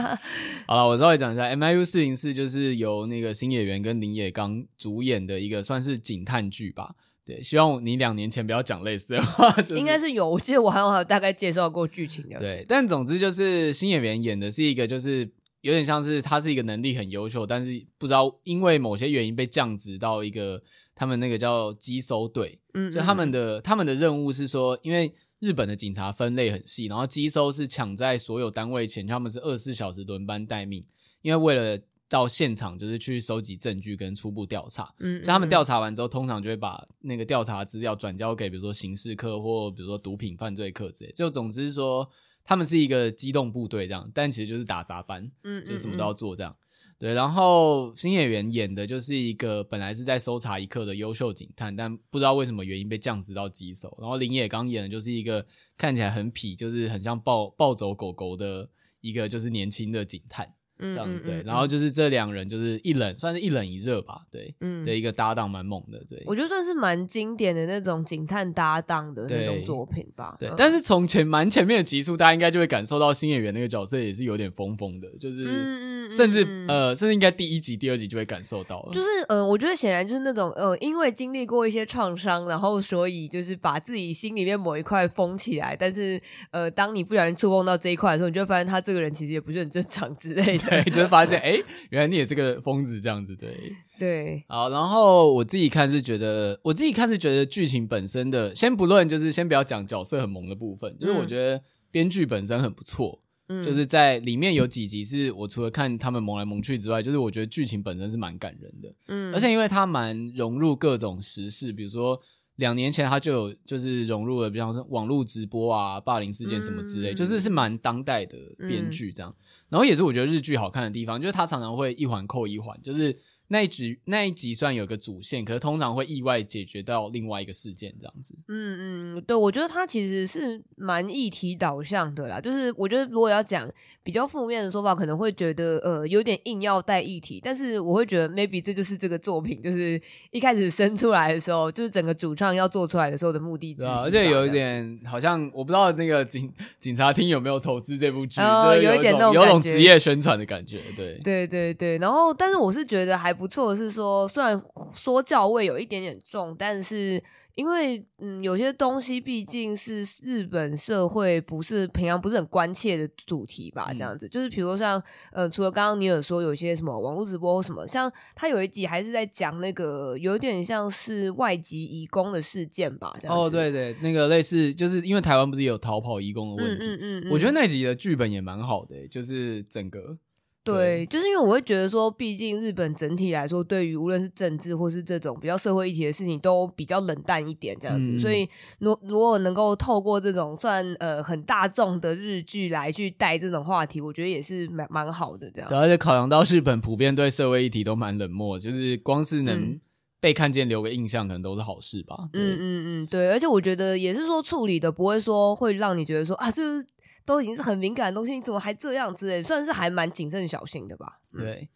[0.66, 6.94] 好了，我稍微讲一下，MIU 四零四就是由那个新演员跟林野刚主演的一个算是警探剧吧。
[7.24, 9.50] 对，希望你两年前不要讲类似的话。
[9.62, 12.38] 就是、应该是有，我记得我好像还有大概介绍过剧情的。
[12.38, 15.30] 对，但总之就是新演员演的是一个就是。
[15.62, 20.60] 有点像是他是一个能力很优秀，但是不知道因为某些原因被降职到一个
[20.92, 30.84] 他们那个叫机搜队，嗯，就他们的他们的任务是说，因为日本的警察分类很细，然后机搜是抢在所有单位前，他们是二十四小时轮班待命，
[31.22, 31.80] 因为为了
[32.12, 42.06] 到现场就是去收集证据跟初步调查，嗯，就他们调查完之后，通常就会把那个调查资料转交给比如说刑事课或比如说毒品犯罪课之类，就总之是说。
[42.44, 46.52] 他们是一个机动部队这样，但其实就是打杂班，嗯，就什么都要做这样。
[46.98, 53.96] 对，然后新演员演的就是一个本来是在搜查一课的优秀警探，但不知道为什么原因被降职到棘手。
[54.00, 55.46] 然后林野刚演的就是一个
[55.78, 58.68] 看起来很痞，就是很像暴暴走狗狗的
[59.00, 60.52] 一个就是年轻的警探。
[60.82, 70.36] 这样子对，然后就是这两人就是一冷，算是一冷一热吧，对，嗯，的一个搭档蛮猛的，对，我觉得算是蛮经典的那种警探搭档的那种作品吧。
[70.38, 78.90] 对，但是从前蛮前面的集数，大家应该就会感受到新演员那个角色也是有点疯疯的，就是，甚至呃，甚至应该第一集、第二集就会感受到了。
[78.92, 91.52] 就是呃，我觉得显然就是那种呃，因为经历过一些创伤，然后所以就是把自己心里面某一块封起来，但是呃，当你不小心触碰到这一块的时候，你就会发现他这个人其实也不是很正常之类的，对，就会发现哎。
[91.52, 93.54] 哎，原来你也是个疯子，这样子对
[93.98, 94.42] 对。
[94.48, 112.18] 好，然后我自己看是觉得，我自己看是觉得剧情本身的，先不论，就是先不要讲角色很萌的部分，就是我觉得编剧本身很不错，嗯，就是在里面有几集是我除了看他们萌来萌去之外，就是我觉得剧情本身是蛮感人的，嗯，而且因为它蛮融入各种时事，比如说
[112.56, 119.34] 两年前它就有就是融入了，比方说网络直播啊、霸凌事件什么之类，就是是蛮当代的编剧这样。
[119.72, 128.34] 然后也是我觉得日剧好看的地方，就是它常常会一环扣一环，就是那一集那一集虽然有个主线，可是通常会意外解决到另外一个事件这样子。
[128.48, 132.40] 嗯嗯，对，我觉得它其实是蛮议题导向的啦。
[132.40, 133.70] 就是我觉得如果要讲
[134.02, 140.00] 比较负面的说法，可能会觉得呃有点硬要带议题，但是我会觉得 maybe 这就是这个作品就是
[140.30, 143.84] 一开始生出来的时候，就是整个主创要做出来的时候的目的之一。
[143.84, 146.50] 对啊，而且有一点好像我不知道那个警
[146.80, 150.80] 警察厅有没有投资这部剧，呃，有一点那种有种职业宣传的感觉。
[150.96, 154.60] 对对对对，然后但是我是觉得还不错的是说，虽然
[154.92, 157.22] 说教味有一点点重，但是。
[157.54, 173.42] 因为嗯，有些东西毕竟是日本社会不是平常不是很关切的主题吧，这样子，嗯、就是比如说像呃，除了刚刚你有说有些什么网络直播或什么，像他有一集还是在讲那个有点像是外籍移工的事件吧，这样子。
[173.42, 180.16] 哦，对对，那个类似就是因为台湾不是有逃跑移工的问题，嗯嗯，嗯，嗯，我觉得那集的剧本也蛮好的，就是整个。
[180.64, 188.12] 对，就是因为我会觉得说，毕竟日本整体来说，对于无论是政治或是这种比较社会议题的事情，都比较冷淡一点这样子。
[188.12, 188.48] 嗯、所以，
[188.78, 195.68] 如如果能够透过这种算呃很大众的日剧来去带这种话题，我觉得也是蛮蛮好的这样。
[195.72, 199.80] 而且考量到日本普遍对社会议题都蛮冷漠，就是光是能
[200.20, 202.28] 被看见留个印象，可能都是好事吧。
[202.34, 203.32] 嗯嗯嗯，对。
[203.32, 206.86] 而且我觉得也是说处理的不会说会让你觉得说啊，就是。
[207.24, 209.42] 都已经是很敏感的东西，你怎么还这样之类？
[209.42, 211.20] 算是还蛮谨慎小心的吧。
[211.30, 211.68] 对，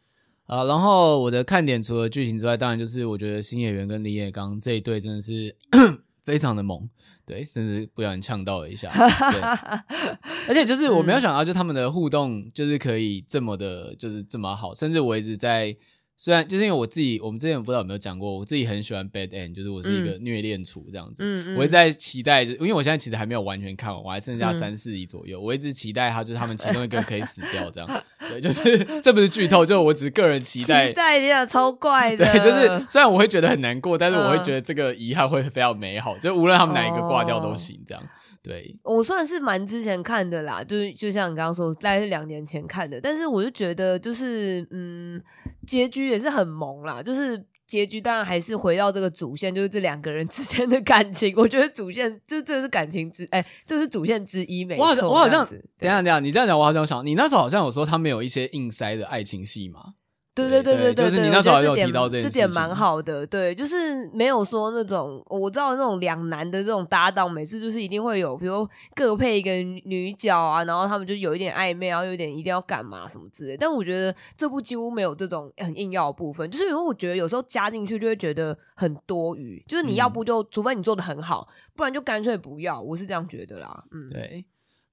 [0.47, 5.55] 啊，然后我的看点除了剧情之外，当然就是我觉得新演员跟李野刚这一对真的是
[6.23, 6.89] 非常的猛，
[7.25, 8.91] 对，甚至不小心呛到了一下。
[8.91, 9.41] 对，
[10.49, 15.77] 而且就是我没有想到，就他们的互动就是可以这么的，就是这么好，甚至我一直在。
[16.19, 21.23] 虽然就是因为我自己，我们之前不知道有没有讲过，我自己很喜欢 Bad End，就是我是一个虐恋厨这样子。
[21.23, 25.39] 嗯嗯，我一直在期待，因为我现在其实还没有完全看完，我还剩下三四集左右。
[25.39, 28.05] 嗯、我一直期待他，就是他们其中一个可以死掉这样。
[28.19, 30.89] 对，就是这不是剧透，就我只是个人期待。
[30.89, 32.25] 期待一下，超怪的。
[32.33, 36.17] 对，就是虽然我会觉得很难过，但是我会觉得这个遗憾会非常美好。
[36.19, 38.03] 就无论他们哪一个挂掉都行，这样。
[38.43, 45.21] 对，我算是蛮之前看的啦，就是就像你刚刚说，大概是两年前看的，但是我就觉得就是嗯，
[45.67, 51.35] 结局也是很萌啦，就是结局当然还是回到这个主线，就是这两个人之间的感情。
[51.37, 54.65] 我觉得主线就这是感情之哎，这是主线之一。
[54.65, 59.95] 没错，我好像我好像等一下等一下，你这样讲我好像想，你那时候好像有说他们有一些硬塞的爱情戏嘛？
[60.37, 69.51] 对对对对对，就是你那时候有这提到这这点蛮好的，对，就是没有说那种我知道那种两男的这种搭档，每次就是一定会有，比如各配一个
[69.89, 73.57] 女角啊，然后他们就有一点暧昧，然后有点一定要干嘛什么之类。
[73.57, 83.85] 但我觉得这部几乎没有这种很硬要的部分，就是因为我觉得有时候加进去就会觉得很多余，就是你要不就、嗯、除非你做的很好，不然就干脆不要，我是这样觉得啦。
[83.91, 84.45] 嗯，对。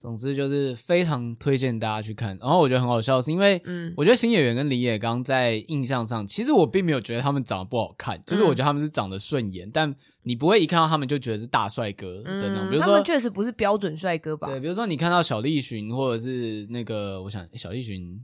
[0.03, 3.61] 总之就是非常推荐大家去看，然后我觉得很好笑，是因为
[3.95, 12.69] 我觉得新演员跟李野刚在印象上，其实我并没有觉得他们长得不好看，就是我觉得他们是长得顺眼，但你不会一看到他们就觉得是大帅哥的那种。
[12.69, 14.49] 比如说，他们确实不是标准帅哥吧？
[14.49, 18.19] 对，比如说你看到小栗旬或者是那个，我想小栗旬，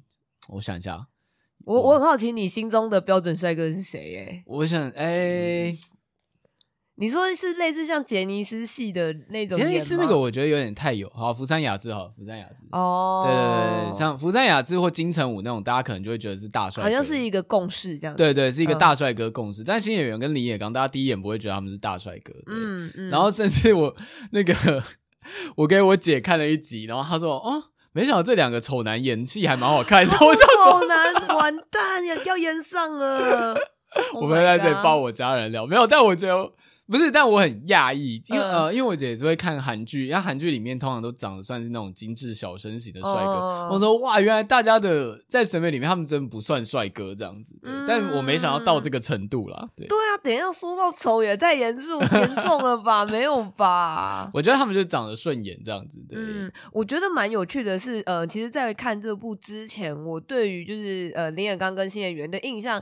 [0.49, 1.07] 我想一下，
[1.63, 4.17] 我我很好奇你心中的标准帅哥是谁？
[4.17, 5.73] 哎，我想，哎。
[6.99, 9.57] 你说是类似像杰尼斯系的那种？
[9.57, 11.09] 杰尼斯那个我觉得有点太有。
[11.15, 12.65] 好，福山雅治好，福山雅治。
[12.73, 18.21] 哦，对对对，像福山雅治或金城武那种，大家可能就会觉得是大帅哥，好像是一个共识这样子。
[18.21, 19.61] 对对，是一个大帅哥共识。
[19.61, 22.33] 嗯、但新演员跟李野刚，大家第一眼不会觉得他们是大帅哥。
[22.47, 23.09] 嗯嗯。
[23.09, 23.95] 然后甚至我
[24.31, 24.53] 那个，
[25.55, 33.57] 我给我姐看了一集，然后她说：“哦，没想到这两个丑男演技还蛮好看的。”我丑男完蛋呀，要演上了。
[34.19, 36.51] 我们在这里爆我家人料，没有，但我觉得。
[36.89, 43.67] 不是，但我很讶异，因为呃，因为我姐也是会看韩剧，因为韩剧里面通常都长得算是那种精致小生型的帅哥。
[43.69, 49.69] Uh, 我说哇，原来大家的在审美里面，他们真不算帅哥这样子，对，嗯、但我没想到到这个程度啦。
[49.75, 53.05] 对，对啊，等一下说到丑也太严肃严重了吧？
[53.07, 54.27] 没有吧？
[54.33, 56.03] 我觉得他们就长得顺眼这样子。
[56.09, 62.81] 对，嗯，我觉得蛮有趣的是，呃，其实，在看这部之前，我对于就是呃林演刚跟新演员的印象。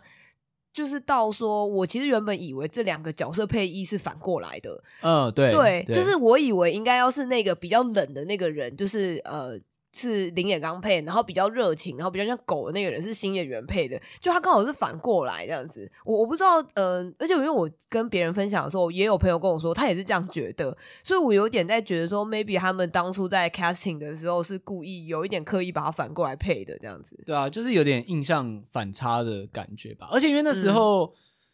[0.77, 4.83] 就是到说，我其实原本以为这两个角色配音是反过来的。
[5.01, 9.59] 嗯，对，对，就是我以为应该要是那个比较冷的那个人，就是呃。
[9.97, 15.89] 是林演刚配，然后比较热情，然后比较像狗的那个人是新演员配的，就他刚好是反过来这样子。
[16.05, 27.19] 我我不知道，嗯、呃，而且因为我跟别人分享的时候，也有朋友跟我说，他也是这样觉得，所以我有点在觉得说，maybe 他们当初在 casting 的时候是故意有一点刻意把他反过来配的这样子。
[27.25, 30.07] 对啊，就是有点印象反差的感觉吧。
[30.11, 31.13] 而且因为那时候、嗯、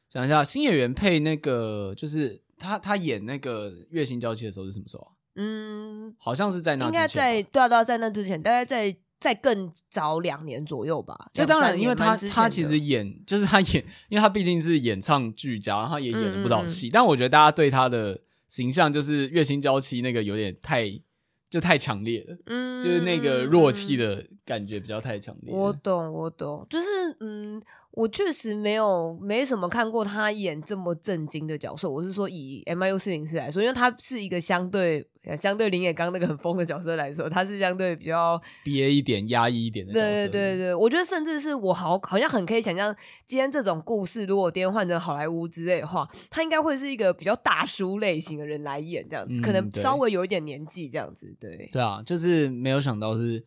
[0.10, 5.13] 想一下，新演员配那个就是他他演那个月薪娇妻的时候是什么时候啊？
[5.36, 11.30] 嗯，好像是在那之前，应该在对啊对啊，在那之前，大概在在更早两年左右吧。
[11.34, 16.88] 就当然，因为他他其实演就是他演，因为他毕竟是演唱俱佳，然后他也演了不少戏。
[16.88, 21.02] 嗯嗯，但我觉得大家对他的形象就是月薪娇妻那个有点太。
[21.50, 25.54] 就太强烈了，嗯，就是那个弱气的感觉比较太强烈。
[25.54, 26.88] 我懂，我懂，就是
[27.20, 31.90] 嗯，我确实没有没什么看过他演这么震惊的角色。
[31.90, 35.08] 我是说以 MIU 四零四来说，因为他是一个相对。
[35.38, 40.06] 相对林野刚那个很疯的角色来说，他是相对比较憋一点、压抑一点的角色。
[40.06, 42.94] 对对对对，我觉得甚至是我好好像很可以想象，
[43.26, 51.34] 今天这种故事如果颠换成好莱坞之类的话，他应该会是一个比较大叔类型的人来演这样子，嗯、可能稍微有一点年纪这样子。
[51.40, 53.46] 对对啊，就是没有想到是。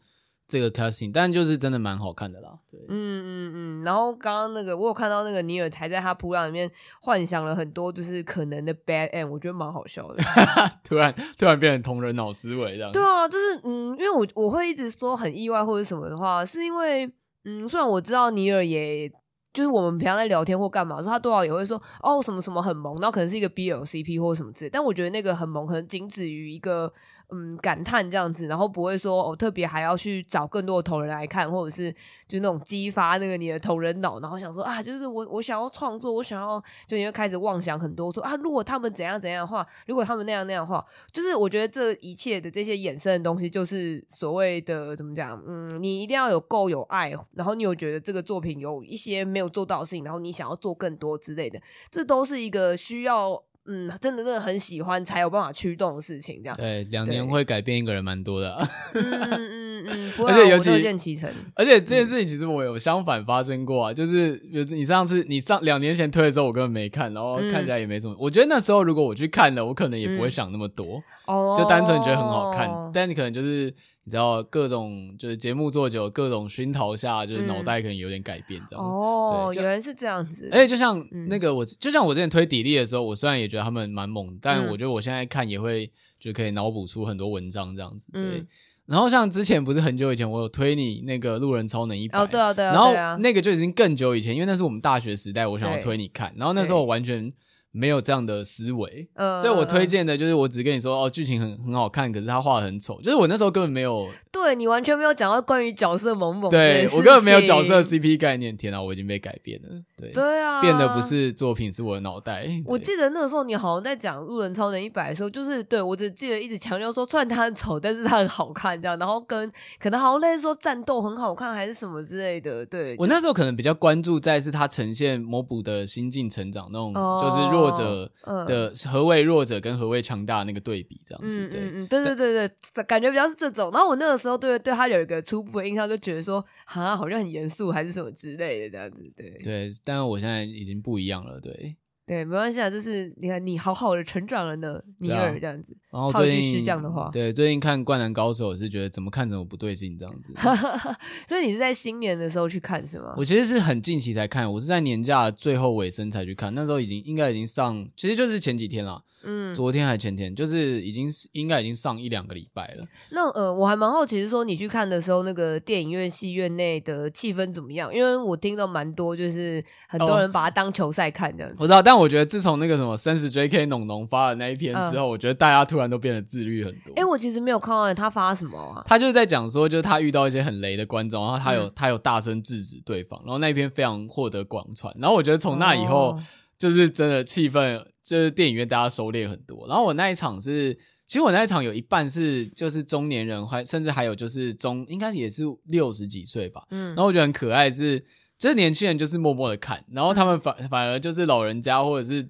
[0.48, 2.56] 这个 casting，但就是真的蛮好看的啦。
[2.70, 3.84] 对，嗯嗯嗯。
[3.84, 10.22] 然后刚刚那个，我有看到那个尼尔还在他噗浪里面幻想了很多，就是可能的 bad end，我觉得蛮好笑的。
[10.84, 12.92] 突然突然变成同人脑思维这样。
[12.92, 17.10] 对啊，就是嗯，因为我我会一直说很意外或者什么的话，是因为
[17.44, 19.08] 嗯，虽然我知道尼尔也
[19.52, 26.92] 就是我们平常在聊天或干嘛，说他多少也会说哦什么什么很萌，然后可能是一个 BL CP 或者什么之类，但我觉得那个很萌可能仅止于一个。
[27.30, 31.90] 嗯，感叹这样子，然后不会说哦，特别还要去找更多的同人来看，或者是
[32.28, 51.60] 就那种激发那个你的同人脑，然后想说啊，就是我我想要创作，我想要就你会开始妄想很多，说啊，如果他们怎样怎样的话，如果他们那样那样的话，就是我觉得这一切的这些衍生的东西，就是所谓的怎么讲，嗯，你一定要有够有爱，然后你有觉得这个作品有一些没有做到的事情，然后你想要做更多之类的，
[51.90, 53.42] 这都是一个需要。
[53.68, 56.56] 嗯，真的真的很喜欢，才有办法驱动的事情，这样。
[56.56, 59.02] 对，两年会改变一个人蛮多的、啊 嗯。
[59.02, 61.30] 嗯嗯嗯，而且尤其乐见其成。
[61.54, 68.14] 而且这件事情其实我有相反发生过啊，嗯、就是比如你上次你上两年前推的时候，我根本没看，然后看起来也没什么。
[68.14, 72.68] 嗯、我觉得那时候如果我去看了，我可能也不会想那么多，嗯、就单纯觉得很好看。
[72.68, 73.72] 哦、但你可能就是。
[74.08, 80.48] 你知道各种就是节目做久，各种熏陶下，就是脑袋可能有点改变，这样、嗯、哦，原来是这样子。
[80.52, 85.90] 而且就像那个我，嗯、就像我之前推砥砺的时候，我虽然也觉得他们蛮猛，但我觉得我现在看也会
[86.20, 88.08] 就可以脑补出很多文章这样子。
[88.12, 88.46] 对，嗯、
[88.86, 97.32] 然后像之前不是很久以前，我有推你那个路人超能一百，哦，对啊，对啊，然后那个就已经更久以前，因为那是我们大学时代，我想要推你看，然后那时候我完全。
[97.76, 112.46] 没有这样的思维，嗯，所以我推荐的就是我只跟你说哦，剧情很很好看，可是他画的很丑，就是我那时候根本没有，对你完全没有讲到关于角色萌萌，对我根本没有角色 CP 概念，天啊，我已经被改变了，对对啊，变的不是作品，是我的脑袋。
[112.64, 128.46] 我记得那个时候你好像在讲《路人超能一百》的时候，就是对我只记得一直强调说，虽然他很丑，但是他很好看这样，然后跟可能好像类似说战斗很好看还是什么之类的，对我那时候可能比较关注在是他呈现魔补的心境成长那种，就是弱者，嗯。
[128.46, 133.70] 的何谓弱者跟何谓强大的那个对比，这样子，对，对对对对，感觉比较是这种。
[133.72, 139.70] 然后我那个时候对对他有一个初步的印象，就觉得说，啊，好像很严肃，还是什么之类的这样子，对对。
[139.84, 145.76] 但是我现在已经不一样了，对对，没关系啊，就是你看你好好的成长了呢，尼尔这样子。
[145.90, 150.32] 然后最近这样的话，对，最近看《灌篮高手》是觉得怎么看怎么不对劲，这样子。
[151.26, 153.12] 所以你是在新年的时候去看是吗？
[153.16, 159.02] 我其实是很近期才看，我是在年假最后尾声才去看，那时候已经应该已经上，其实就是前几天了。
[159.26, 162.84] 嗯，昨天还前天，就是已经是应该已经上一两个礼拜了。
[163.10, 167.92] 那呃，我还蛮好奇，是说你去看的时候，那个电影院戏院内的气氛怎么样？
[167.92, 171.56] 因为我听到蛮多，就是很多人把它当球赛看这样子。
[171.58, 176.92] 我知道，但我觉得自从那个什么三十 JK 农农发的那一篇之后，嗯、我觉得大家突然都变得自律很多。
[176.92, 178.84] 哎、欸，我其实没有看到他发什么啊？
[178.86, 184.94] 他就是在讲说，就是他遇到一些很雷的观众，然后他有、嗯、他有大声制止对方，然后那一篇非常获得广传。
[184.98, 186.10] 然后我觉得从那以后。
[186.10, 186.22] 哦
[186.58, 189.66] 就是真的气氛，就是电影院大家收敛很多。
[189.68, 190.74] 然后我那一场是，
[191.06, 196.62] 其实我那一场有一半是就是中年人，还甚至还有就是中，应该也是六十几岁吧。
[196.70, 197.98] 嗯，然后我觉得很可爱是，
[198.38, 202.26] 就是年轻人就是默默的看，然后他们反反而就是老人家或者是。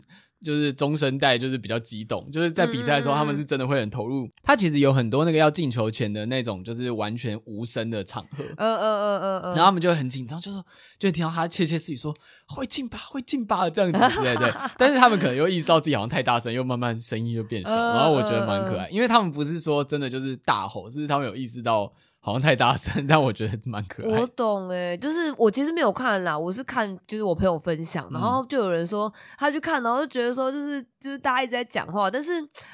[0.46, 4.30] 就是中生代，就是比较激动，就是在比赛的时候，他们是真的会很投入。
[4.44, 8.44] 他其实有很多那个要进球前的那种，就是完全无声的场合。
[8.56, 9.44] 嗯嗯嗯嗯嗯。
[9.56, 10.64] 然后他们就会很紧张，就说，
[11.00, 12.14] 就听到他窃窃私语说
[12.46, 14.54] 会进吧，会进吧这样子之类的。
[14.78, 17.74] 但是他们可能又意识到自己好像太大声，又慢慢声音就变小。
[17.74, 21.92] 然后我觉得蛮可爱，因为他们不是说真的就是大吼，是他们有意识到。
[22.26, 24.18] 好像太大声， 但我觉得蛮可爱。
[24.18, 32.32] 我懂哎、欸，就是我其实没有看啦，我是看就是我朋友分享，然后就有人说他去看，然后就觉得说就是就是大家一直在讲话，但是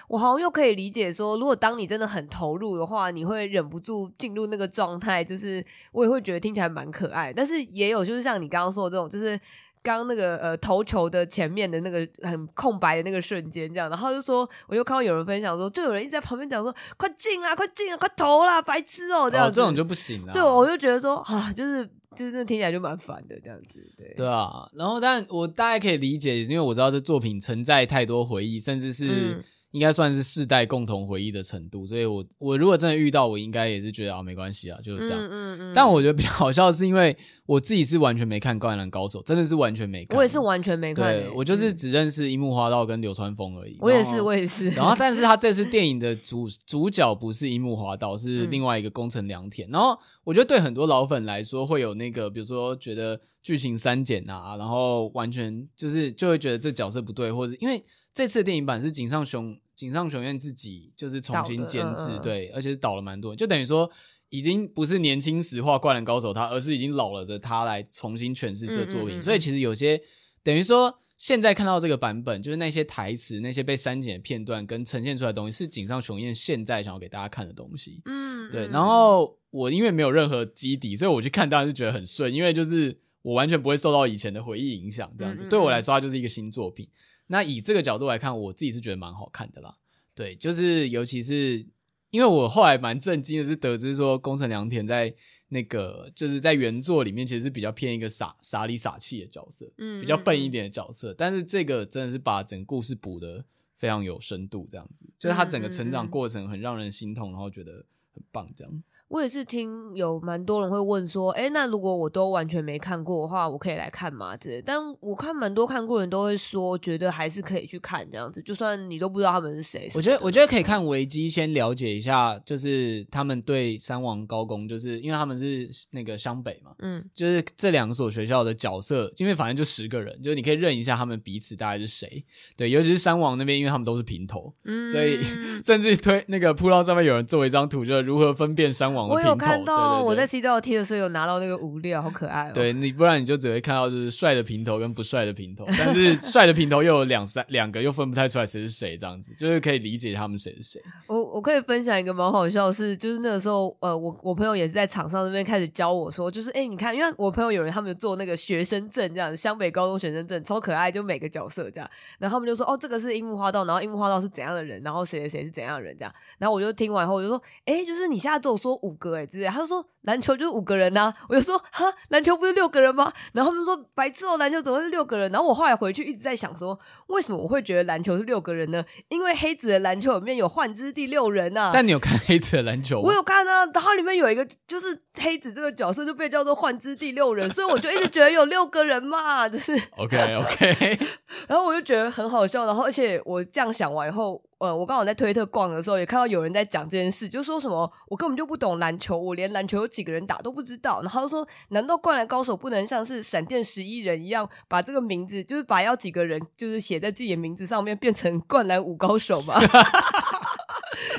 [0.09, 9.38] 我好像又可以理解说，如果当你真的很投入的话，你会忍不住进入那个状态，就是我也会觉得听起来蛮可爱，但是也有就是像你刚刚说的这种，就是。
[9.83, 20.33] 刚刚那个呃投球的前面的那个很空白的那个瞬间，这样，然后就说，我就看到有人分享说，就有人一直在旁边讲说，快进啊，快进啊，快投啦，白痴哦、喔，这样这种就不行了。
[20.33, 24.14] 对，我就觉得说啊，就是就是那听起来就蛮烦的这样子，对。
[24.14, 29.07] 对啊，然后但我大概可以理解，因为我知道这作品承载太多回忆，甚至是。
[29.09, 35.20] 嗯应该算是世代共同回忆的程度，所以我我如果真的遇到，我应该也是觉得啊没关系啊，就是这样。
[35.23, 35.73] 嗯嗯嗯。
[35.75, 37.16] 但我觉得比较好笑的是，因为
[37.47, 40.16] 我自己是完全没看《灌篮高手》，真的是完全没看。
[40.16, 41.14] 我也是完全没看。
[41.14, 43.77] 对，我就是只认识樱木花道跟流川枫而已。
[43.81, 44.68] 我也是，我也是。
[44.77, 49.66] 然后，但是他这次电影的 主主角不是樱木花道，是另外一个宫城良田。
[49.70, 57.83] 然后，我觉得对很多老粉来说，会有那个，比如说觉得剧情删减啊，然后完全就是就会觉得这角色不对，或者因为
[58.15, 59.59] 这次的电影版是井上雄。
[59.75, 63.91] 井上雄彦自己就是重新监制，对，而且是导了蛮多，就等于说
[64.29, 69.17] 已经不是年轻时画《灌篮高手》他，而是已经老了的他来重新诠释这作品。
[69.17, 70.01] 嗯嗯嗯，所以其实有些
[70.45, 78.03] 等于说现在看到这个版本，就是那些台词、那些被删减的片段跟呈现出来的东西，是井上雄彦现在想要给大家看的东西。
[78.05, 78.69] 嗯，对。
[78.69, 86.87] 然后我因为没有任何基底，所以我去看当然是觉得很顺，因为就是我完全不会受到以前的回忆影响，这样子对我来说，它就是一个新作品。
[87.27, 89.77] 那以这个角度来看，我自己是觉得蛮好看的啦。
[90.14, 91.66] 对，就是尤其是
[92.11, 95.14] 因为我后来蛮震惊的是得知说，宫城良田在
[95.49, 101.14] 那个就是在原作里面其实是比较偏一个傻傻里傻气的角色，嗯，比较笨一点的角色。
[101.14, 103.45] 但是这个真的是把整个故事补得
[103.79, 108.83] 非常有深度，这样子，就是他整个成长过程很让人心痛，然后觉得很棒，这样。
[109.13, 114.35] 我也是听有蛮多人会问说，哎，那如果我都完全没看过的话，我可以来看吗？
[114.35, 114.63] 之类。
[114.63, 119.91] 但我看蛮多看过人都会说，觉得还是可以去看这样子，就算你都不知道他们是谁。
[119.95, 132.25] 我觉得，我觉得可以看维基先了解一下，就是他们对三王高工，就是因为他们是那个湘北嘛，嗯，就是这两所学校的角色，因为反正就十个人，就是你可以认一下他们彼此大概是谁。
[132.57, 135.23] 对，尤其是三王那边，因为他们都是平头，嗯，所以
[135.63, 139.01] 甚至推那个铺浪上面有人做一张图，就是如何分辨三王。
[139.09, 142.53] 网的我有看到，我在 C 道贴的时候有拿到那个无料，好可爱哦。
[142.55, 150.82] 对，你不然你就只会看到就是帅的平头跟不帅的平头， 但是帅的平头又有两三两个，又分不太出来谁是谁，这样子就是可以理解他们谁是谁。
[151.07, 169.86] 我我可以分享一个蛮好笑的是，就是那个时候，呃，我我朋友也是在场上那边开始教我说，就是哎、欸，你看，因为我朋友有人他们有做那个学生证这样，湘北高中学生证超可爱，就每个角色这样，然后他们就说哦，这个是樱木花道，然后樱木花道是怎样的人，然后谁谁谁是怎样的人这样，然后我就听完后我就说，哎、欸，就是你现在只有说五个哎之类，他说。
[170.03, 173.12] 篮球就是五个人呐、啊，我就说哈，篮球不是六个人吗？
[173.32, 175.30] 然后他们说白痴哦，篮球怎么会是六个人？
[175.30, 176.76] 然后我后来回去一直在想说，
[177.13, 178.85] 为什么我会觉得篮球是六个人呢？
[179.09, 181.71] 因为黑子的篮球里面有幻之第六人呐、啊。
[181.73, 183.03] 但你有看黑子的篮球吗？
[183.07, 190.99] 我有看啊，然后里面有一个就是黑子这个角色就被叫做幻之第六人，所以我就一直觉得有六个人嘛，就是 OK OK。
[191.47, 194.43] 然后我就觉得很好笑，然后而且我这样想完以后。
[194.63, 201.03] 呃，我刚好在推特逛的时候，也看到有人在讲这件事，就说什么我根本就不懂篮球，我连篮球有几个人打都不知道。
[201.03, 209.61] 然后说，难道灌篮高手不能像是闪电十一人一样，把这个名字，就是把要几个人，就是写在自己的名字上面，变成灌篮五高手吗？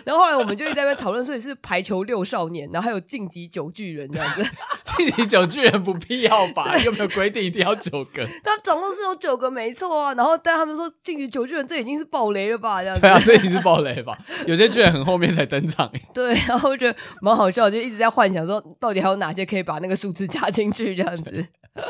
[0.05, 4.43] 然后后来我们就一直在那边讨论，所以是排球六少年，然后还有晋级九巨人这样子。
[4.97, 6.77] 晋级九巨人不必要吧？
[6.83, 8.27] 有没有规定一定要九个？
[8.43, 10.13] 他总共是有九个，没错啊。
[10.13, 12.81] 然后但他们说晋级九巨人这已经是暴雷了吧？
[12.81, 13.01] 这样子。
[13.01, 14.17] 对啊，这已经是暴雷了吧？
[14.45, 15.91] 有些巨人很后面才登场。
[16.13, 21.47] 对，然后我觉得蛮好笑，就一直在幻想说，到底还有哪些可以把那个数字加进去这样子。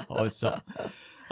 [0.07, 0.59] 好笑。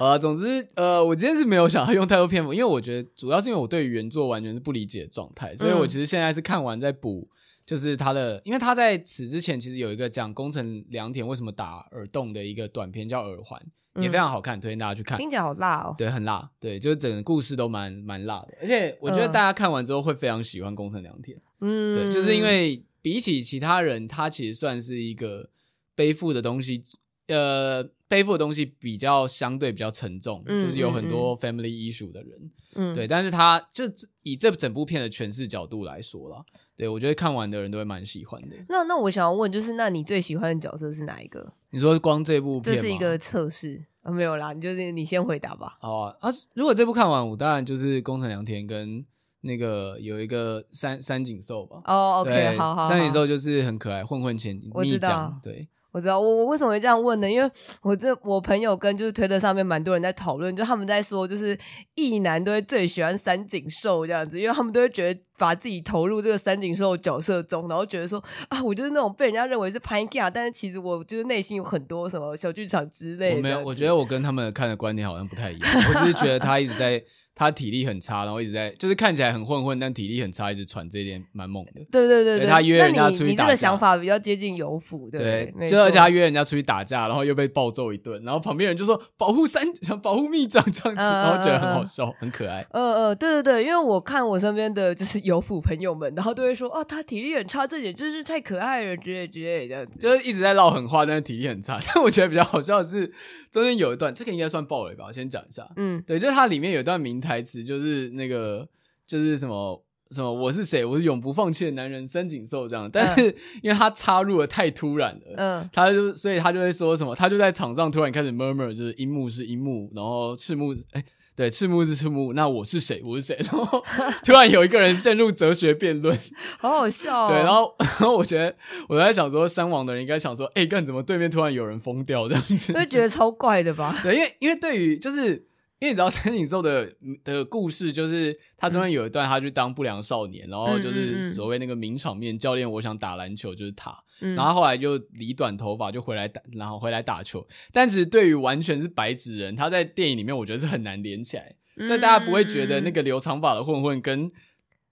[0.02, 7.30] 呃，总之，呃，我今天是没有想要用太多篇幅，因为我觉得主要是因为我对原作完全是不理解的状态，所以我其实现在是看完再补，
[7.68, 13.62] 就是他的，因为他在此之前其实有一个讲工程良田为什么打耳洞的一个短片叫耳环，
[14.02, 15.16] 也非常好看，推荐大家去看。
[15.20, 25.52] 听起来好辣哦，对，很辣，对，就是整个故事都蛮蛮辣的，而且我觉得大家看完之后会非常喜欢工程良田，嗯，对，就是因为比起其他人，他其实算是一个
[25.94, 26.84] 背负的东西。
[27.28, 33.86] 呃，背负的东西比较相对比较沉重，嗯、就是有很多 family issue 的人，嗯，对，但是他就
[34.24, 36.44] 以这整部片的诠释角度来说啦，
[36.76, 38.58] 对，我觉得看完的人都会蛮喜欢的。
[38.68, 41.54] 那那我想要问，就是那你最喜欢的角色是哪一个？
[41.70, 44.12] 你说光这部片，这是一个测试啊？
[44.12, 45.78] 没有啦，你就是你先回答吧。
[45.80, 49.06] 好啊，啊，如果这部看完，我当然就是宫城良田跟
[49.40, 51.82] 那个有一个三三井寿吧。
[51.86, 55.66] 哦，OK，好好，三井寿就是很可爱，混混前蜜酱，对。
[55.92, 57.30] 我知道，我我为什么会这样问呢？
[57.30, 61.58] 因为我这我朋友跟就是推特上面蛮多人在讨论，就他们在说，就是
[61.96, 73.38] 异男都会最喜欢三井寿这样子，因为他们都会觉得把自己投入这个三井寿角色中，然后觉得说啊，我就是那种被人家认为是拍架，但是其实我就是内心有很多什么小剧场之类的。
[73.38, 77.04] 我没有，我觉得我跟他们看的观点好像不太一样，我只是觉得他一直在。
[77.42, 81.82] 他体力很差，然后一直在，就是看起来很混混，但体力很差，一直喘，这一点蛮猛的。
[81.92, 83.32] 对对对对，他约人家出去打架。
[83.32, 92.62] 你，这个想法比较接近有府，对，对，就而且他约人家出去打架，然后又被暴揍一顿，然后旁边人就说保护三，想保护秘长这样子，然后觉得很好笑，呃、很可爱。
[92.70, 101.80] 嗯嗯、呃，对对对，因为我看我身边的就是有府朋友们，然后都会说哦，他体力很差，这点真是太可爱了之类之类这样子，就是一直在唠狠话，但是体力很差。
[101.88, 103.12] 但我觉得比较好笑的是
[103.50, 105.68] 中间有一段，这个应该算暴雷吧，我先讲一下。
[105.78, 108.02] 嗯，对，就是它里面有一段名台词，就是。
[108.12, 108.68] 那个
[109.08, 110.84] 就是什么什么，我是谁？
[110.84, 112.90] 我是永不放弃的男人三井寿这样。
[112.92, 121.06] 但是因为他插入的太突然了，嗯，他就所以他就会说什么，他就在场上突然开始 murmur，就是樱木是樱木，然后赤木哎、欸，
[121.36, 123.02] 对，赤木是赤木，那我是谁？
[123.06, 123.38] 我是谁？
[123.50, 123.82] 然后
[124.26, 126.18] 突然有一个人陷入哲学辩论，
[126.60, 127.30] 好好笑、哦。
[127.30, 128.54] 对，然后 然后我觉得
[128.90, 132.74] 我在想说，山王的人应该想说，哎、欸，干怎么对面突然有人疯掉这样子？
[132.74, 133.98] 会觉得超怪的吧？
[134.04, 135.48] 对，因为因为对于就是。
[135.82, 147.46] 因为你知道 三井寿的的故事，就是他中间有一段，他去当不良少年，嗯、然后就是所谓那个名场面教练，我想打篮球就是他，嗯、然后后来就理短头发就回来打，然后回来打球。
[147.74, 154.32] 但其实对于完全是白纸人，他在电影里面我觉得是很难连起来，嗯、所以大家不会觉得那个留长发的混混跟。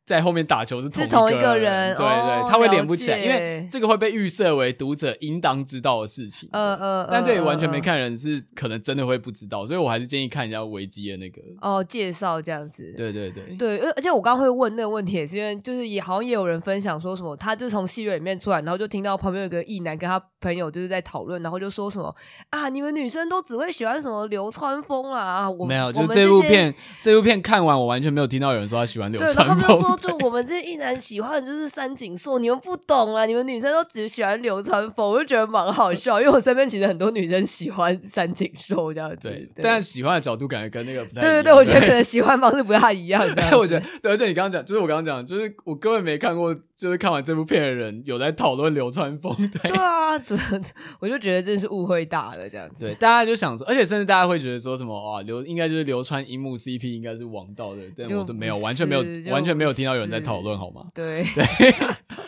[0.10, 6.50] 在后面打球是同一个人，同一个人对对，哦、他会连不起来，因为这个会被预设为读者应当知道的事情。
[6.52, 12.92] 呃呃，但对于完全没看人是可能真的会不知道，所以我还是建议看一下维基的那个哦介绍这样子。
[12.98, 22.16] 对对对对，而而且我刚刚会问那个问题，也是因为就是也好像也有人分享说什么，他就从戏院里面出来，然后就听到旁边有个异男跟他朋友就是在讨论，然后就说什么
[22.50, 29.99] 啊，你们女生都只会喜欢什么流川枫啦啊，我没有，就是这部片这部片看完，我完全没有听到有人说他喜欢流川枫。
[30.00, 41.22] 就我们这一男喜欢的就是三井寿，你们不懂啊，你们女生都只喜欢流川枫，我就觉得蛮好笑，因为我身边其实很多女生喜欢三井寿这样子，对，对但喜欢的角度感觉跟那个不太。
[41.22, 43.22] 对对对，我觉得可能喜欢方式不太一样。
[43.36, 49.36] 但， 我觉得，对，而且你刚刚讲，就是我刚刚讲，就是我根本没看过，就是看完这部片的人有在讨论流川枫。
[49.38, 50.14] 对，对啊，
[51.00, 52.86] 我就觉得真是误会大了这样子。
[52.86, 60.86] 对，大家就想说，而且甚至大家会觉得说什么啊，流应该就是流川樱木 CP 应该是王道的，但我都没有，完全没有，完全没有听到有人在讨论，好吗？
[60.94, 61.46] 对对，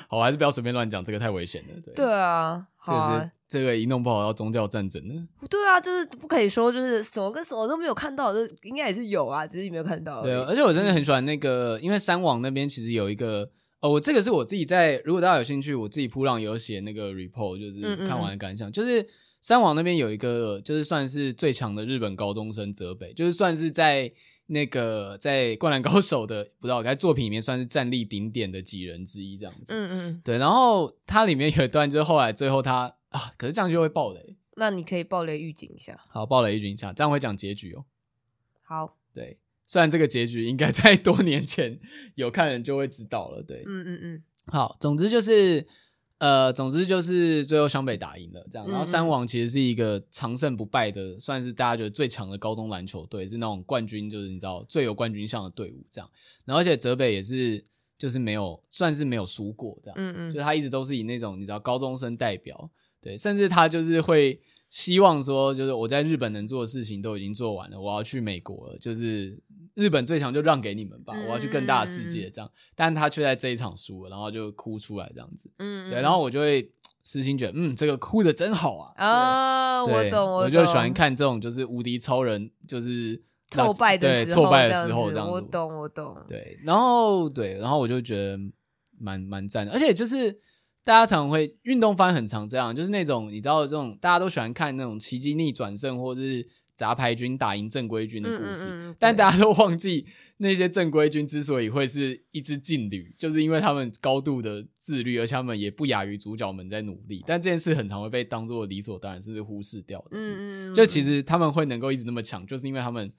[0.07, 1.81] 好，还是不要随便乱讲，这个太危险了。
[1.83, 3.31] 对对啊，好啊。
[3.47, 5.13] 这个一弄不好要宗教战争呢？
[5.49, 10.23] 对啊，就是不可以说就是什么跟什么都没有看到，就应该也是有啊，只是你没有看到。
[10.23, 13.49] 对啊，而且我真的很喜欢那个，因为山网那边其实有一个，
[13.81, 19.05] 哦，我这个是我自己在，如果大家有兴趣，我自己铺浪有写那个 report，就是看完的感想，嗯嗯就是
[19.41, 24.09] 山网那边有一个，就是算是最强的日本高中生泽北，就是算是在
[24.47, 29.73] 那个在灌篮高手的不知道该作品里面算是战力顶点的几人之一这样子。
[29.73, 32.95] 嗯嗯，对，然后它里面有一段就是后来最后他。
[33.11, 33.33] 啊！
[33.37, 34.37] 可是这样就会爆雷。
[34.55, 35.99] 那你可以爆雷预警一下。
[36.07, 37.83] 好，爆雷预警一下，这样会讲结局哦。
[38.63, 41.77] 好，对，虽然这个结局应该在多年前
[42.15, 43.43] 有看人就会知道了。
[43.43, 44.23] 对，嗯嗯嗯。
[44.45, 45.67] 好，总之就是，
[46.21, 48.69] 呃，总之就是最后湘北打赢了，这样。
[48.69, 56.07] 然后三王其实是一个长胜不败的，算是大家觉得最强的高中篮球队，是那种冠军，就是你知道最有冠军相的队伍，这样。
[56.45, 57.63] 然后而且泽北也是，
[57.97, 59.95] 就是没有算是没有输过，这样。
[59.97, 60.31] 嗯嗯。
[60.31, 62.69] 就他一直都是以那种你知道高中生代表。
[63.01, 69.41] 对，甚至他就是会希望说，就是我在日本能做的事情都已经做完了，我要去美国了，就是
[69.75, 72.51] 日本最强就让给你们吧，我要去更大的世界这样。
[72.75, 75.51] 但他却在这一场输了，然后就哭出来这样子。
[75.59, 76.71] 嗯，对，然后我就会
[77.03, 78.93] 私心觉得，嗯，这个哭的真好啊！
[78.95, 85.31] 啊，我懂，我我就喜欢看这种就是无敌超人，就是挫败的时候，挫败的时候这样子。
[85.31, 86.17] 我懂，我懂。
[86.27, 88.37] 对，然后对，然后我就觉得
[88.99, 90.39] 蛮蛮赞的，而且就是。
[90.83, 96.43] 大家常会运动番很常这样，就是那种你知道这种大家都喜欢看那种奇迹逆转胜或者是
[96.81, 100.07] 杂牌军打赢正规军的故事，嗯嗯嗯，但大家都忘记
[100.37, 107.23] 那些正规军之所以会是一支劲旅，就是因为他们高度的自律，而且他们也不亚于主角们在努力。
[107.27, 110.07] 但这件事很常会被当做理所当然，甚至忽视掉的。
[110.13, 113.13] 嗯嗯，就其实他们会能够一直那么强，就是因为他们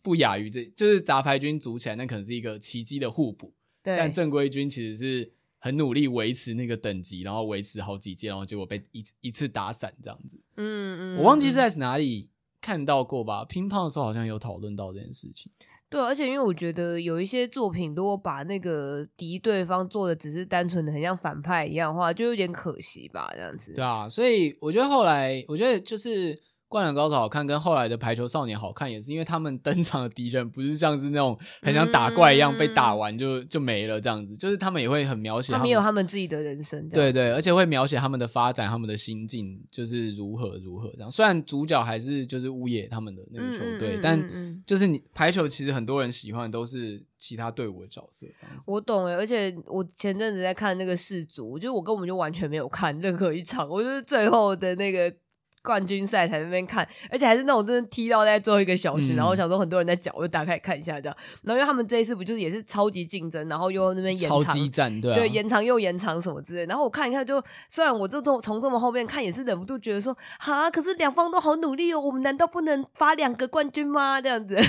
[0.00, 3.52] 不亚于这，就是杂牌军组起来那可能是一个奇迹的互补。
[3.82, 5.32] 对，但正规军其实是。
[5.64, 10.36] 很努力维持那个等级，然后维持好几届，然后结果被一一次打散这样子。
[10.56, 12.28] 嗯嗯，我忘记是在哪里
[12.62, 13.44] 看到过吧？
[13.44, 15.52] 乒乓的时候好像有讨论到这件事情。
[15.90, 23.74] 对，而且因为我觉得有一些作品，如果把那个敌对方做的只是单纯的很像反派一样的话，就有点可惜吧，这样子。
[23.74, 26.40] 对啊，所以我觉得后来，我觉得就是。
[26.72, 41.10] 灌篮高手好看，跟后来的排球少年好看，也是因为他们登场的敌人不是像是那种很像打怪一样被打完就就没了这样子，就是他们也会很描写，他们有他们自己的人生，对对，而且会描写他们的发展，他们的心境就是如何如何这样。
[41.10, 48.26] 虽然主角还是就是乌野他们的那个球队，但就是你排球其实很多人喜欢都是其他队伍的角色。
[48.66, 55.14] 我懂哎，而且我前阵子在看那个世足，就是我根本就完全没有看任何一场，我就是最后的那个。
[55.62, 61.16] 冠军赛才在那边看，而且还是那种真的踢到在最后一个小时，嗯、然后想说很多人在讲，我就打开看一下这样。
[61.42, 66.66] 然后因为他们这一次不就是也是超级竞争，然后又那边延长，超级战对、啊、对，延长又延长什么之类。
[66.66, 74.20] 然后我看一看就，就虽然我这从从这么后面看也是忍不住觉得说，哈，可是两方都好努力哦，我们难道不能发两个冠军吗？
[74.20, 74.62] 这样子、 啊、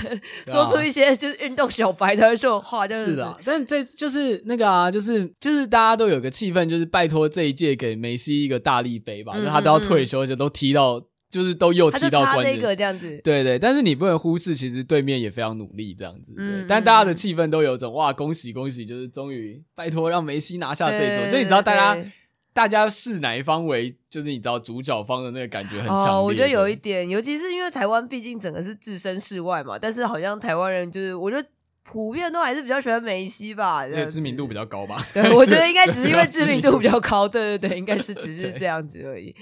[0.45, 3.35] 说出一些就是运动小白才会说的话，就是，是的。
[3.43, 10.82] 但这就是那个啊，就是就是大家都有个气氛，就是拜托这一届给梅西一个大力杯吧，嗯、就他都要退休，就都踢到。
[11.29, 16.31] 就是都又提到冠军，这样子，对对，但是你不能忽视，其实对面也非常努力，这样子。
[16.36, 21.27] 对，但大家的气氛都有种哇，恭喜恭喜，就是终于拜托让梅西拿下这一座。
[21.31, 22.05] 就你知道，大家
[22.53, 26.07] 大家视哪一方为，就是你知道主角方的那个感觉很强烈。
[26.11, 31.49] 哦，我觉得有一点，尤其是因为台湾毕竟整个是置身事外嘛，但是好像台湾人就是，我觉得
[31.81, 35.03] 普遍都还是比较喜欢梅西吧，因为知名度比较高吧。
[35.11, 39.36] 对，我觉得应该只是因为知名度比较高， 对对对，应该是只是这样子而已，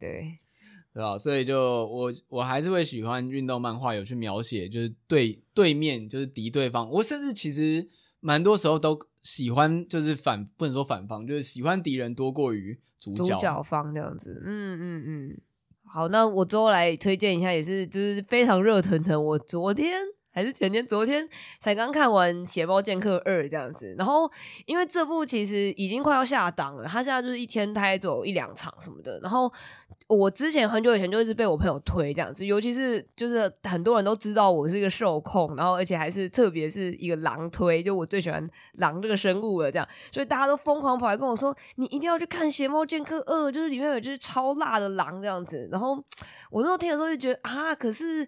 [0.00, 0.40] 对。
[0.96, 1.18] 对吧？
[1.18, 6.88] 所以就我我还是会喜欢运动漫画，有去描写就是对对面就是敌对方。
[6.88, 7.86] 我甚至其实
[8.20, 14.42] 蛮多时候都喜欢，就是反不能说反方，就是喜欢敌人多过于主角主角方这样子。
[14.42, 15.40] 嗯嗯嗯。
[15.84, 19.22] 好，那我最后来推荐一下，也是就是非常热腾腾。
[19.22, 21.28] 我昨天还是前天、昨天
[21.60, 23.94] 才刚看完《血猫剑客二》这样子。
[23.98, 24.30] 然后
[24.64, 29.20] 因为这部其实已经快要下档了，他现在就是一天拍走一两场什么的。
[29.20, 29.52] 然后
[30.08, 45.68] 我之前很久以前就一直被我朋友推这样子，尤其是就是很多人都知道我是一个受控，然后而且还是特别是一个狼推，就我最喜欢狼这个生物了这样，所以大家都疯狂跑来跟我说，你一定要去看《邪猫剑客二》，就是里面有只超辣的狼这样子。
[45.72, 45.96] 然后
[46.50, 48.26] 我那时候听的时候就觉得啊，可是。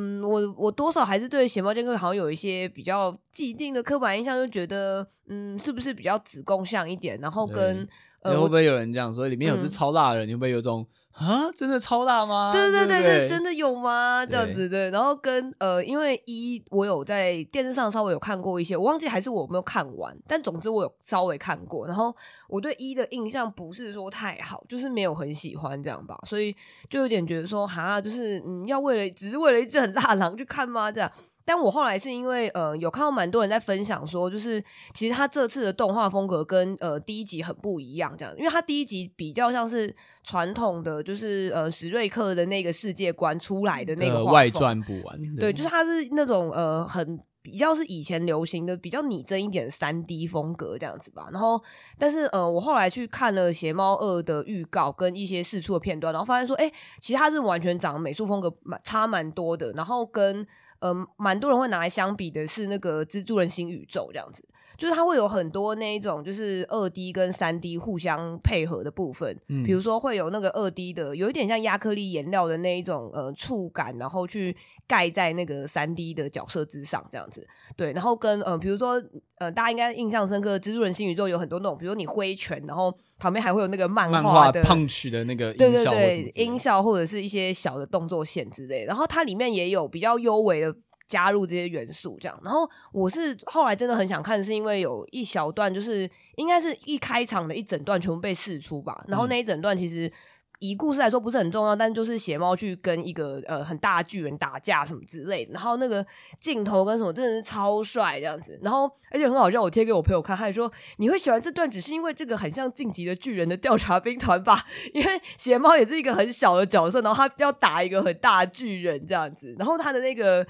[0.00, 7.18] 嗯，我我多少还是对邪猫剑客好像有一些比较既定的刻板印象，就觉得嗯，是不是比较子宫像一点？
[7.20, 7.88] 然后跟
[8.22, 9.26] 呃，会不会有人这样说？
[9.26, 10.86] 里面有只超辣的人，嗯、你会不会有种？
[11.18, 12.52] 啊，真的超大吗？
[12.52, 14.24] 对对对对，真的有吗？
[14.24, 21.86] 这样子的，然后跟呃，因为一我有在电视上稍微有看过一些，我忘记还是我没有看完，但总之我有稍微看过。
[21.88, 22.14] 然后
[22.48, 26.54] 我对一的印象不是说太好，就是没有很喜欢这样吧，所以
[26.88, 30.92] 就有点觉得说，哈，就是嗯，要为了只是为了一只很大狼去看吗？
[30.92, 31.10] 这样。
[31.48, 51.30] 但我后来是因为呃有看到蛮多人在分享说，就是其实他这次的动画风格跟呃第一集很不一样，这样，因为他第一集比较像是传统的，就是呃史瑞克的那个世界观出来的那个外传补完，对，就是他是那种呃很比较是以前流行的比较拟真一点的三 D 风格这样子吧。
[51.32, 51.58] 然后，
[51.98, 56.70] 但是呃我后来去看了《邪猫二》的预告跟一些试出的片段，然后发现说，哎，
[57.00, 60.46] 其实他是完全长得美术风格蛮差蛮多的，然后跟。
[60.80, 64.44] 嗯，蛮多人会拿来相比的是那个蜘蛛人新宇宙这样子，
[64.78, 74.56] 就是它会有很多那一种就是二 D 跟三 D 互相配合的部分，嗯，比如说会有那个二 D 的，有一点像亚克力颜料的那一种呃触感，然后去。
[74.88, 78.94] 盖在那个三 D 的角色之上，这样子，对，然后跟呃，比如说
[79.36, 90.74] 呃，大家应该印象深刻，蜘蛛人新宇宙有很多那种，比如说你挥拳，然后旁边还会有那个漫画的 punch 的那个对对对音效或者是一些小的动作线之类，然后它里面也有比较优美的
[91.08, 92.40] 加入这些元素，这样。
[92.44, 100.12] 然后我是后来真的很想看，是因为有一小段就是应该是一开场的一整段全部被试出吧，然后那一整段其实。
[100.60, 106.04] 以故事来说不是很重要，但就是邪猫去跟一个呃很大的巨人打架什么之类的，然后那个
[106.40, 114.66] 镜头跟什么真的是超帅这样子，然后而且很好笑，我贴给我朋友看，他还说你会喜欢这段只是因为这个很像晋级的巨人的调查兵团吧？
[114.92, 120.44] 因为邪猫也是一个很小的角色，然后他要打一个很大的巨人这样子，然后他的那个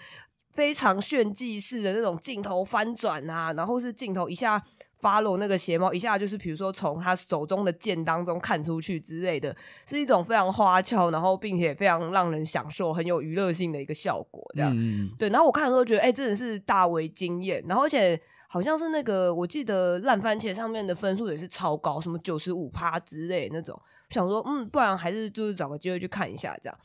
[0.59, 4.61] 非常炫技式的那种镜头翻转啊，然后是镜头一下。
[5.01, 9.55] follow 那个鞋帽一下就是，比如说从他手中的剑当中看出去之类的，
[9.87, 14.45] 是一种非常花俏，然后并且非常让人享受、很有娱乐性的一个效果。
[14.57, 15.29] 这样，嗯、对。
[15.29, 17.65] 然后我看的时候觉得，哎、欸，真的是大为惊艳。
[17.69, 23.81] 然后而且好像是那个，我记得烂番茄上面的分数也是超高，什么九十五趴之类的那种。
[24.11, 26.77] 想说，嗯，不然还是就是找个机会去看一下这样。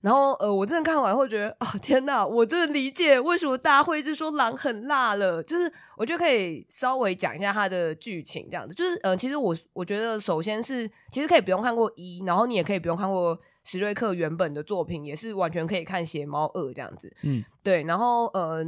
[0.00, 5.42] 然后，呃，我真的看完会觉得，哦，天呐，我真的理解为什么大家会一直说狼很辣了。
[5.42, 8.72] 就是，我觉得可以稍微讲一下它的剧情，这样子。
[8.72, 17.12] 就是，呃，其实我我觉得，首先是其实可以不用看过一，然后你也可以不用看过史瑞克原本的作品，也是完全可以看血猫二这样子。
[17.24, 17.82] 嗯，对。
[17.82, 18.64] 然后，呃，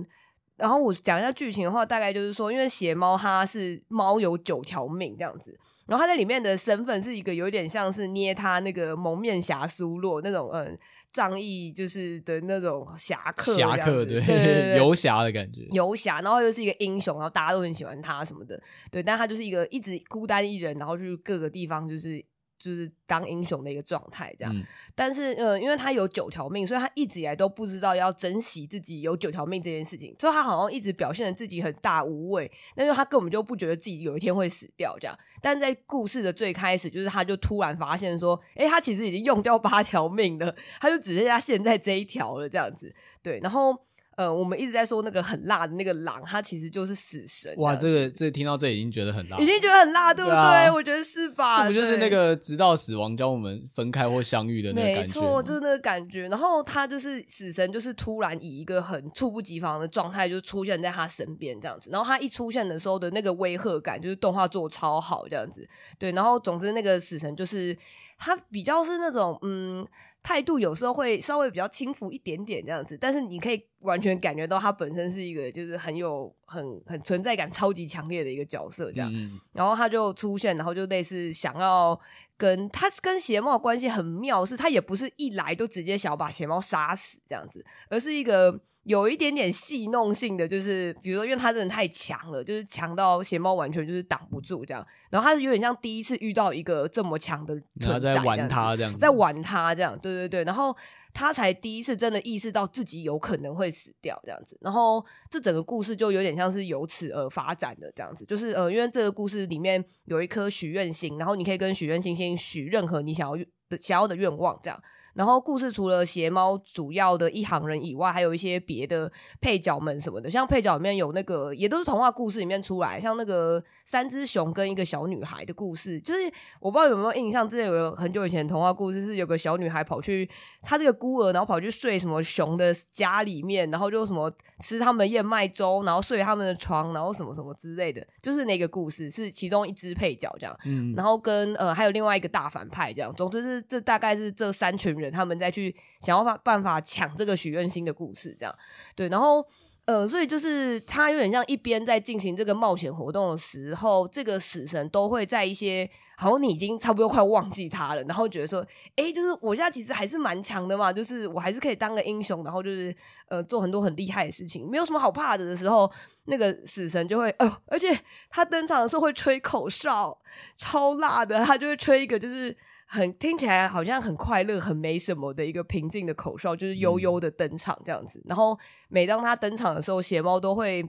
[0.57, 5.57] 然后我讲一下剧情的话，大概就是说，因为血猫它是猫有九条命这样子，
[5.87, 10.77] 然后它在里面的身份是一个有点像是捏他那个蒙面侠苏洛那种，嗯。
[11.13, 14.21] 仗义就是的那种侠客，侠客对，
[14.79, 22.25] 游侠的感觉，游侠，然后又是一个英雄，然后大家都很喜欢他什么的，对，但他就是一个一直孤单一人，然后去各个地方就是。
[22.61, 24.55] 就是当英雄的一个状态，这样。
[24.55, 24.63] 嗯、
[24.95, 30.15] 但是，呃，因为他有九条命，所以他一直以来都不知道要珍惜自己有九条命这件事情。
[30.21, 35.19] 所以，他好像一直表现的自己很大无畏，但是他根本就不觉得自己有一天会死掉这样。
[35.41, 42.95] 但在故事的最开始，就是他就突然发现说，哎、欸，他其实已经用掉八条命了，他就只剩下现在这一条了，这样子。
[43.23, 43.75] 对，然后。
[44.17, 47.55] 呃，我们一直在说那个很辣的那个狼，它其实就是死神。
[47.57, 50.71] 哇，这个这个听到这已经觉得很辣，已经觉得很辣，对不对？
[50.71, 51.63] 我觉得是吧？
[51.63, 55.21] 这不就是那个直到死亡将我们分开或相遇的那个感觉？
[55.21, 56.29] 没错，就是那个感觉。
[56.29, 61.89] 然后他就是死神，就是突然以一个很猝不及防的状态就出现在他身边这样子。
[61.91, 65.67] 然后他一出现的时候的那个威吓感，就是动画做超好这样子。
[65.99, 67.75] 对，然后总之那个死神就是
[68.19, 69.87] 他比较是那种嗯。
[70.23, 81.99] 态度有时候会稍微比较轻浮一点点这样子，但是你可以完全感觉到他本身是一个就是很有很很存在感超级强烈的一个角色这样，嗯、然后他就出现，然后就类似想要
[82.37, 88.61] 跟他跟邪猫关系很妙，是他也不是一来都直接想要把邪猫杀死这样子，而是一个。
[88.91, 94.85] 有一点点戏弄性的，就是比如说，因为他真的太强了，就是强到邪猫完全就是挡不住这样。
[95.11, 100.43] 然后他是有点像第一次遇到一个这么强的存在，在玩他这样，在玩他这样，对对对。
[100.43, 100.77] 然后
[101.15, 104.59] 他才第一次真的意识到自己有可能会死掉这样子。
[104.61, 114.83] 然后这整个故事就有点像是由此而发展的这样子，就是呃，因为这个故事里面有一颗许愿星，然后你可以跟许愿星星许任何你想要的想要的愿望这样。
[115.21, 126.21] 然后故事除了邪猫主要的一行人以外，还有一些别的配角们什么的，像配角里面有那个也都是童话故事里面出来，像那个三只熊跟一个小女孩的故事，就是
[126.59, 130.27] 我不知道有没有印象，之前有很久以前童话故事是有个小女孩跑去
[130.63, 145.10] 她这个孤儿，然后跑去睡什么熊的家里面，然后就什么吃他们的燕麦粥，然后睡他们的床，然后什么什么之类的，就是那个故事是其中一只配角这样，嗯，然后跟呃还有另外一个大反派这样，总之是这大概是这三群人。
[145.11, 148.55] 他们再去想要办法抢这个许愿星的故事，这样
[148.95, 149.45] 对，然后
[149.87, 162.95] 呃，所以就是他有点像一边在进行这个冒险活动的时候，这个死神都会在一些好像你已经差不多快忘记他了，然后觉得说，哎，就是我现在其实还是蛮强的嘛，就是我还是可以当个英雄，然后就是
[163.29, 165.91] 呃做很多很厉害的事情，没有什么好怕的的时候，
[166.27, 167.99] 那个死神就会呃，而且
[168.29, 170.17] 他登场的时候会吹口哨，
[170.57, 172.57] 超辣的，他就会吹一个就是。
[172.93, 178.19] 很听起来好像很快乐、很没什么的一个平静的口哨，就是悠悠的登场这样子。
[178.19, 180.83] 嗯、然后每当他登场的时候，鞋猫都会，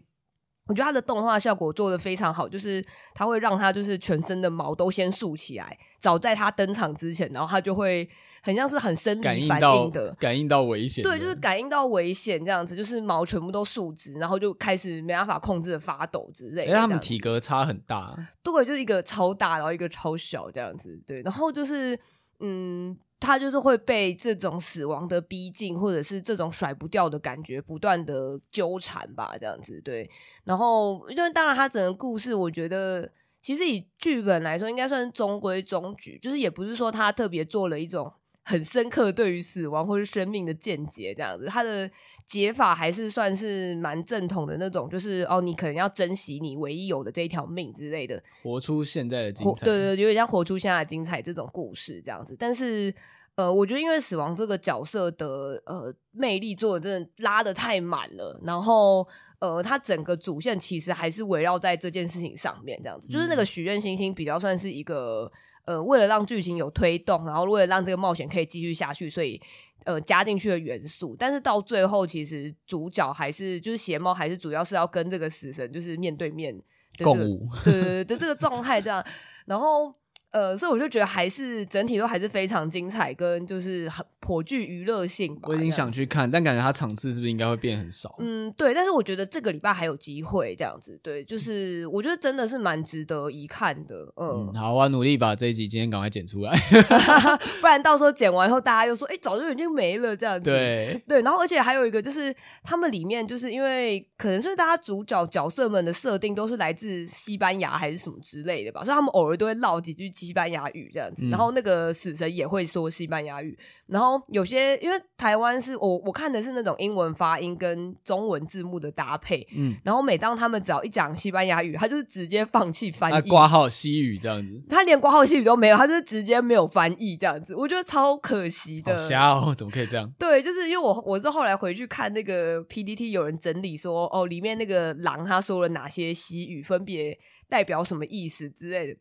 [0.65, 2.83] 我觉得他的动画效果做得非常好，就是
[3.13, 8.09] 他会让他就是全身的毛都先竖起来，早在他登场之前，然后他就会。
[8.43, 16.67] 很像是很生理反应的，感应到危险，对，就是感应到危险这样子，就是毛全部都竖直，然后就开始没办法控制的发抖之类的。
[16.69, 21.95] 因为他们体格差很大，对，就是一个超大，然后一个超小这样子，对，然后就是
[22.39, 30.09] 嗯，他就是会被这种死亡的逼近，或者是这种甩不掉的感觉不断的纠缠吧，这样子，对。
[30.45, 33.07] 然后因为当然，他整个故事，我觉得
[33.39, 38.11] 其实以剧本来说，应该算是中规中矩，就是也不是说他特别做了一种。
[38.43, 41.89] 很深刻对于死亡或是生命的见解，这样子，他的
[42.25, 52.35] 解法还是算是蛮正统的那种，就是哦，你可能要珍惜你唯一有的这一条命之类的，活出现在的精彩，对对，有点像活出现在的精彩这种故事这样子。
[52.37, 52.93] 但是，
[53.35, 59.07] 呃，我觉得因为死亡这个角色的呃魅力做的真的拉得太满了，然后
[59.39, 65.31] 呃，他整个主线其实还是围绕在这件事情上面，这样子，就是那个许愿星星比较算是一个。
[65.65, 69.41] 呃，为了让剧情有推动，然后为了让这个冒险可以继续下去，所以
[69.85, 71.15] 呃加进去的元素。
[71.17, 79.05] 但是到最后，其实主角还是就是邪猫，还是主要是要跟这个死神就是面对面的、这个、共舞，对对对，的这个状态这样，
[79.45, 79.93] 然后。
[80.31, 85.49] 呃，所以我就觉得还是整体都还是非常精彩，跟就是很颇具娱乐性吧。
[85.49, 88.15] 我已经想去看，但感觉它场次是不是应该会变很少？
[88.19, 88.73] 嗯，对。
[88.73, 93.95] 但是我觉得这个礼拜还有机会这样子，对，就是我觉得真的是蛮值得一看的。
[94.15, 96.57] 嗯，嗯好，我要努力把这一集今天赶快剪出来
[97.59, 100.45] 不然到时候剪完以后大家又说，哎、欸，早就已经没了这样子。
[100.45, 110.09] 对对，然后而且还有一个就是他们里面就是因为可能是大家主角角色们的设定都是来自西班牙还是什么之类的吧，所以他们偶尔都会唠几句。
[110.21, 113.57] 西班牙语这样子，然后那个死神也会说西班牙语，
[113.87, 130.07] 然后有些因为台湾是我我看的是那种英文发音跟中文字幕的搭配，嗯，然后每当他们只要一讲西班牙语，他就是直接放弃翻译，挂号西语这样子，他连挂号西语都没有，他就是直接没有翻译这样子，我觉得超可惜的，瞎哦， 怎么可以这样？
[130.19, 137.17] 对，就是因为我我是后来回去看那个 PDT 有人整理说，哦，里面那个狼他说了哪些西语，分别
[137.49, 138.99] 代表什么意思之类的。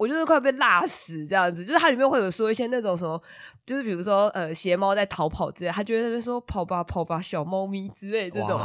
[0.00, 3.20] 我就是快被辣死这样子，就是它里面会有说一些那种什么，
[3.66, 8.58] 就是比如说呃，邪猫在逃跑之类，他就会在那边说跑吧跑吧小猫咪之类这种，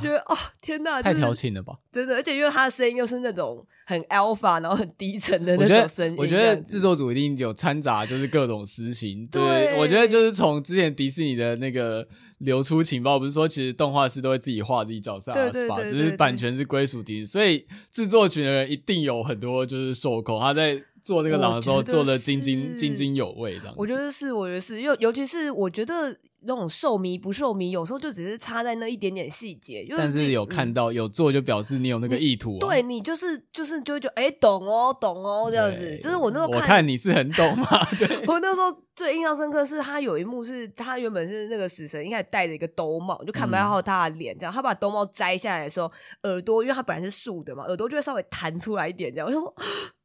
[0.00, 12.06] 觉得哦天呐，太调情了吧，真的，而且因为他的声音又是那种很 alpha 然后很低沉的那种声音我，我觉得制作组一定有掺杂就是各种私情，对，对我觉得就是从之前迪士尼的那个。
[12.38, 15.74] 流出情报不是说，其实动画师都会自己画自己角色，是吧？
[15.82, 20.38] 只是版权是归属迪士尼，所以制作群的人一定有很多就是受控。
[20.40, 23.74] 他在做这个狼的时候做的津津津津有味，这样。
[23.76, 26.16] 我觉得是，我觉得是，尤尤其是我觉得。
[26.42, 29.84] 那种受迷不受迷，有时候就只是差在那一点点细节。
[29.96, 32.60] 但是有看到、嗯、有做，就表示你有那个意图、啊。
[32.60, 35.98] 对你就是就是就会觉得哎、欸，懂哦，懂哦，这样子。
[35.98, 37.84] 就是我那时候看，我看你是很懂嘛。
[37.98, 44.32] 对，我那时候最印象深刻是他有一幕是他原本是那个死神，一开始戴着一个兜帽，就看不到他的脸。
[44.38, 45.90] 这样，他把兜帽摘下来的时候，
[46.22, 49.12] 耳朵因为他本来是竖的嘛，耳朵就会稍微弹出来一点。
[49.12, 49.52] 这样，我就说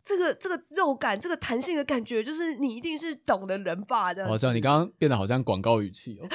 [0.03, 4.13] 这个这个肉感，这个弹性的感觉，就是你一定是懂的人吧？
[4.13, 4.29] 这样。
[4.29, 6.27] 好像你刚刚变得好像广告语气哦。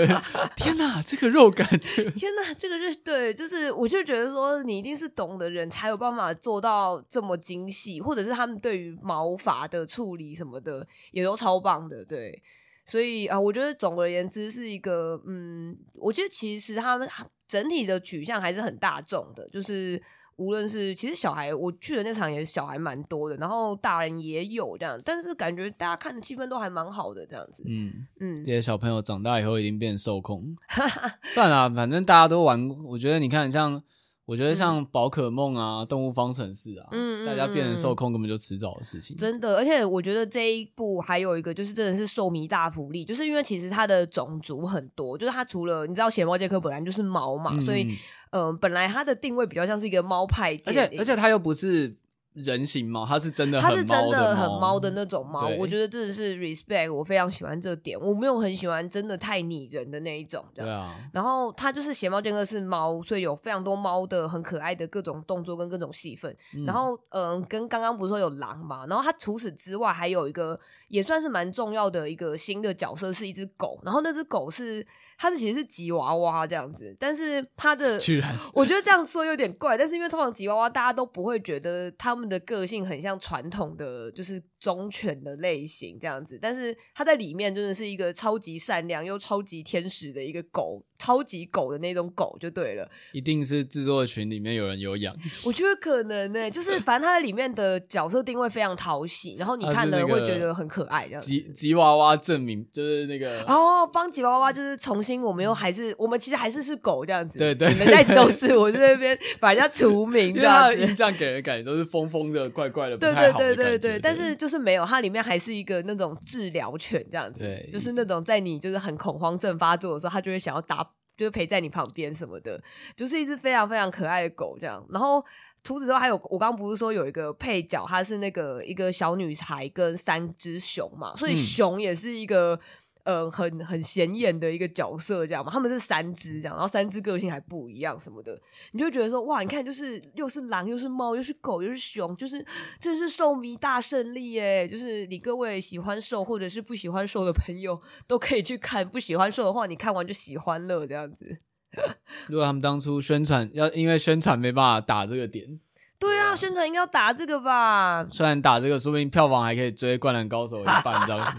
[0.56, 12.42] 天哪，这个肉感，天哪，这个是对，就是我就觉得说，你一定是懂的人才有办法做到这么精细，或者是他们对于毛发的处理什么的也都超棒的，对。
[12.88, 17.08] 所以啊，我觉得总而言之是一个，嗯，我觉得其实他们
[17.48, 20.00] 整体的取向还是很大众的，就是
[20.36, 30.56] 无论是其实小孩，我去的那场也是小孩蛮多的，然后大人也有这样，但是感觉大家看的气氛都还蛮好的这样子，嗯嗯，这些小朋友长大以后一定变受控，
[31.34, 33.82] 算了，反正大家都玩，我觉得你看像。
[34.26, 39.16] 我觉得像宝可梦啊、嗯、动物方程式啊，嗯，大家变成受控根本就迟早的事情。
[39.16, 47.84] 真的，而且我觉得这一部还有一个就是真的是兽迷大福利，就是因为其实它的种族很多，就是它除了你知道血猫杰克本来就是猫嘛，嗯、所以
[48.30, 51.96] 嗯、呃，本来它的定位比较像是一个猫派，而且而且它又不是。
[52.36, 55.48] 人形猫，它是真的它是真的很猫的那种猫。
[55.58, 57.98] 我觉得真的是 respect，我非常喜欢这点。
[57.98, 60.44] 我没有很喜欢真的太拟人的那一种。
[60.54, 60.94] 对啊。
[61.12, 66.30] 然后它就是邪猫剑客是猫，所以有非常多猫的很可爱的各种动作跟各种戏份。
[66.54, 68.86] 嗯、然后嗯、呃，跟刚刚不是说有狼嘛？
[68.86, 73.80] 然后它除此之外还有一个也算是蛮重要的一个新的角色，是一只狗。
[73.82, 74.86] 然后那只狗是。
[75.18, 78.36] 它是其实是吉娃娃这样子，但是它的， 居然。
[78.52, 92.88] 我觉得这样说有点怪，但是因为通常吉娃娃大家都不会觉得他们的个性很像传统的就是忠犬的类型这样子，但是它在里面真的是一个超级善良又超级天使的一个狗，超级狗的那种狗就对了。
[93.12, 101.20] 一定是制作群里面有人有养， 我觉得可能呢、欸，就是反正它里面的角色定位非常讨喜，然后你 看了会觉得很可爱这样。
[101.20, 113.98] 吉吉娃娃证明就是那个 哦，帮吉娃娃就是重新，我们又还是我们其实还是是狗这样子，对对，你们一直都是我在那边把人家除名这样子，这样给人感觉都是疯疯的、怪怪的，对对对对对。
[114.00, 120.85] 但是就是没有，它里面还是一个那种治疗犬这样子，对，就是那种在你就是很恐慌症发作的时候，它就会想要打，
[121.16, 122.62] 就是陪在你旁边什么的，
[122.94, 124.84] 就是一只非常非常可爱的狗这样。
[124.90, 125.24] 然后
[125.62, 132.60] 除此之外，还有我刚刚不是说有一个配角，它是那个一个小女孩跟三只熊嘛，所以熊也是一个。
[133.06, 138.36] 呃，很很显眼的一个角色，这样嘛，他们是三只这样，然后三只个性还不一样什么的，
[138.72, 142.44] 你就觉得说，哇，你看，就是又是狼，又是猫，又是狗，又是熊，就是
[142.80, 144.66] 这是兽迷大胜利耶！
[144.68, 151.38] 就是你各位喜欢兽或者是不喜欢兽的朋友都可以去看，不喜欢兽的话，你看完就喜欢了这样子。
[152.26, 155.60] 如果他们当初宣传要因为宣传没办法打这个点。
[155.98, 158.06] 对啊，宣传应该要打这个吧？
[158.10, 161.38] 虽然打这个，说不定票房还可以追《灌篮高手》一半，这样子。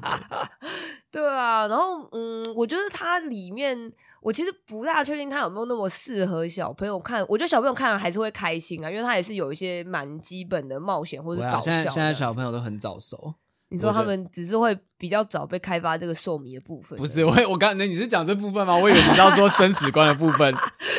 [1.12, 3.92] 对啊，然后嗯，我觉得它里面，
[4.22, 7.26] 我其实不大确定它有没有那么适合小朋友看。
[7.30, 11.62] 我觉得小朋友看了还是会开心啊，因为它也是有一些蛮基本的冒险或者搞笑。
[11.62, 13.36] 现在现在小朋友都很早熟。
[13.70, 16.98] 你说他们只是会比较早被开发这个兽迷的部分？
[16.98, 18.74] 不是，我我刚才你是讲这部分吗？
[18.74, 20.56] 我以为你要说生死观的部分。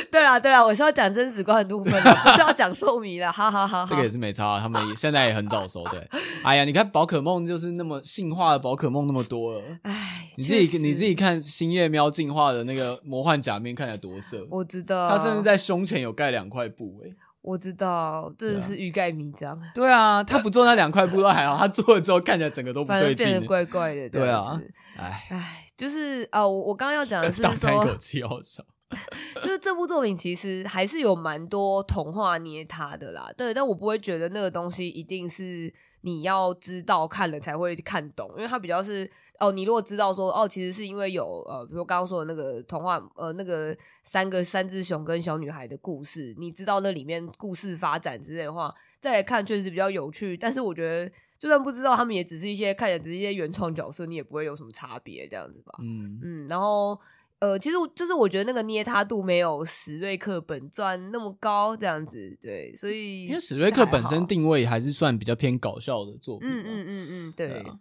[0.12, 3.86] 对啊，对啊，我是要讲生死观的部分， 不是要讲兽迷的，哈哈哈。
[3.88, 6.08] 这个也是没差啊，他们现在也很早熟，对。
[6.42, 17.10] 哎呀，你看宝可梦就是那么进化的宝可梦那么多了，哎，你自己实你自己看星夜喵进化的那个魔幻假面看起来多色，我知道，他甚至在胸前有盖两块布，哎。
[17.40, 19.58] 我知道，真的是欲盖弥彰。
[19.74, 24.08] 对啊，他不做那两块布都还好，他做了之后看起来整个都不对劲，变得怪怪的。
[24.10, 24.60] 对啊，
[24.98, 28.62] 哎哎，就是啊，我我刚刚要讲的是说，叹口气好少。
[29.42, 35.72] 就是这部作品其实还是有蛮多童话捏他的啦，对，但我不会觉得那个东西一定是
[36.02, 39.10] 你要知道看了才会看懂，因为它比较是。
[39.40, 43.72] 哦，你如果知道说哦，其实是因为有呃，比如刚刚说的那个童话，呃，那个
[44.02, 50.36] 三个三只熊跟小女孩的故事，你知道那里面故事发展之类的话，再来看确实比较有趣。
[50.36, 51.08] 但是我觉得，
[51.38, 55.72] 就算不知道，他们也只是一些看起来只是一些原创角色，你也不会有什么差别这样子吧？
[55.84, 56.48] 嗯嗯。
[56.48, 56.98] 然后
[57.40, 66.48] 呃，其实就是我觉得那个捏他度没有史瑞克本传那么高，这样子对，所以因为史瑞克本身定位还是算比较偏搞笑的作品。
[66.48, 67.48] 嗯嗯嗯嗯，对。
[67.48, 67.78] 对啊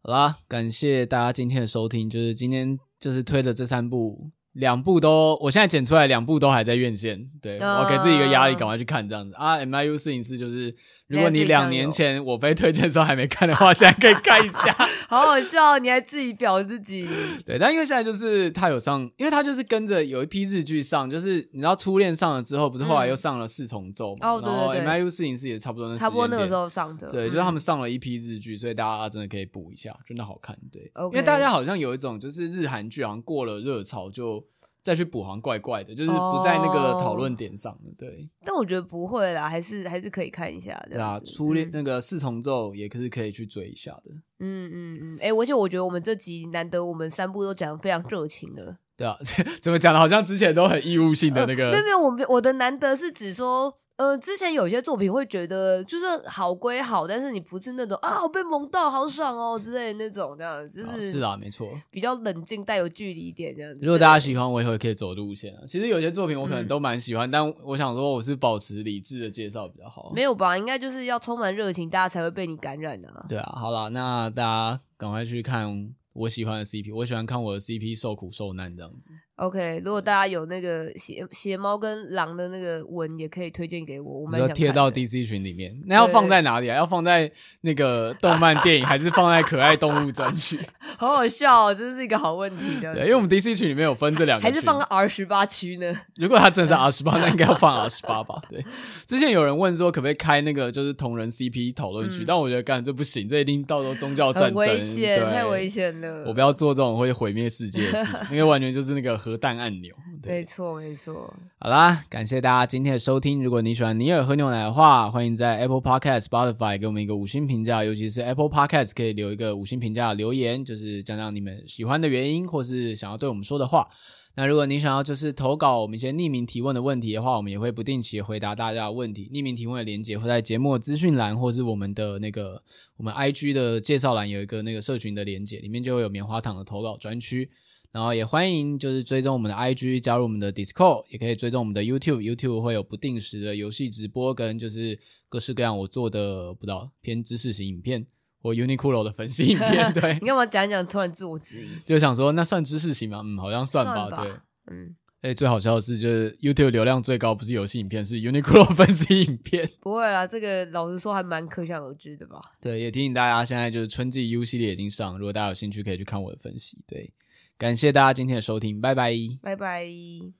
[0.00, 2.08] 好啦，感谢大家今天的收听。
[2.08, 7.30] 就是今天就是推的这三部，两部都，我现在剪出来两部都还在院线。
[7.40, 9.56] 对、uh、我给自己一个压力，赶快去看这样子啊。
[9.56, 10.74] MIU 四零四就是。
[11.08, 14.72] 如果你两年前我被推荐的时候还没看的话，现在可以看一下，
[15.06, 17.06] 好好笑，你还自己表自己。
[17.44, 24.28] 对，但因为现在就是他有上，因为他就是跟着有一批日剧上，就是你知道初恋上了之后，不是后来又上了四重奏嘛？
[24.30, 24.84] 哦，对对对。
[24.84, 27.08] 然后 MIU 四零四也差不多那差不多那个时候上的。
[27.10, 30.56] 对，就是他们上了一批日剧，所以大家真的可以补一下，真的好看。
[30.72, 34.42] 对，因为大家好像有一种就是日韩剧好像过了热潮就。
[34.84, 37.90] 再去补，好像怪怪的，就是不在那个讨论点上的。
[37.96, 40.90] 对，但我觉得不会啦，还是还是可以看一下的。
[40.90, 44.12] 对啊，初恋那个四重奏也可是可以去追一下的。
[44.40, 48.76] 嗯嗯嗯，哎、欸，而且我觉得我们这集难得我们三部都讲的非常热情的。
[48.94, 49.16] 对啊，
[49.62, 49.98] 怎么讲的？
[49.98, 51.70] 好像之前都很义务性的那个。
[51.70, 53.78] 没有没有，我我的难得是指说。
[53.96, 63.84] 呃，之前有些作品会觉得就是好归好，但是你不是那种啊，我被萌到好爽哦之类的那种，这样就是、哦、是啊，没错，比较冷静，带有距离一点这样子。
[63.84, 65.62] 如果大家喜欢，我以后也可以走路线啊。
[65.68, 70.10] 其实有些作品我可能都蛮喜欢，嗯、但我想说我是保持理智的介绍比较好。
[70.12, 70.58] 没有吧？
[70.58, 73.24] 应该就是要充满热情，大家才会被你感染啊。
[73.28, 79.08] 对啊，好了，那大家赶快去看我喜欢的 CP，我喜欢看我的 CP 受苦受难这样子。
[79.36, 84.20] OK，如果大家有那个邪邪猫跟狼的那个文，也可以推荐给我。
[84.20, 86.76] 我们要贴到 DC 群里面，那要放在哪里啊？
[86.76, 87.28] 要放在
[87.62, 90.56] 那个动漫电影， 还是放在可爱动物专区？
[90.96, 92.94] 好好笑哦，这是一个好问题的。
[92.94, 95.92] 对，因为我们 DC 群里面有分这两个，还是放在 R 十八区呢？
[96.14, 98.40] 如果它真的是 R 十八，那应该要放 R 十八吧？
[98.48, 98.64] 对。
[99.04, 102.22] 之前有人问说，可不可以开那个就是同人 CP 讨论区？
[102.22, 106.24] 嗯、但我觉得干这不行，这一定到时候宗教战争，很危险，太危险了。
[106.28, 109.96] 我不要做这种会毁灭世界的事情，因为完全就是那个核弹按钮。
[110.22, 111.34] 没错，没错。
[111.58, 113.42] 好啦，感谢大家今天的收听。
[113.42, 123.88] 如果你喜欢尼尔喝牛奶的话，欢迎在 Apple Podcast、Spotify 给我们一个五星评价，尤其是 Apple Podcast 可以留一个五星评价的留言，就是讲讲你们喜欢的原因，或是想要对我们说的话。
[124.36, 129.30] 那如果你想要就是投稿我们一些匿名提问的问题的话，我们也会不定期回答大家的问题。
[129.32, 132.62] 匿名提问的连接会在节目资讯栏，或是我们的那个
[132.98, 137.48] 我们 IG 的介绍栏有一个那个社群的连接，里面就会有棉花糖的投稿专区。
[137.94, 148.04] 然后也欢迎就是追踪我们的 IG，加入我们的 Discord，也可以追踪我们的 YouTube，YouTube 会有不定时的游戏直播跟就是各式各样我做的不知道偏知识型影片
[148.42, 149.92] 或 Uniqlo 的分析影片。
[149.94, 151.68] 对，你干嘛讲一讲突然自我质疑？
[151.86, 153.22] 就想说那算知识型吗？
[153.24, 153.94] 嗯，好像算吧。
[153.94, 154.32] 算吧对，
[154.74, 154.96] 嗯。
[155.20, 159.70] 哎，最好笑的是，就是 YouTube 流量最高不是游戏影片，是 Uniqlo 分析影片。
[159.80, 162.40] 不会啦，这个老实说还蛮可想而知的吧？
[162.60, 166.76] 对，也提醒大家，现在就是春季 U 系列已经上，如果大家有兴趣，可以去看我的分析。
[166.88, 167.10] 对。
[167.56, 170.34] 感谢大家今天的收听，拜拜，拜拜。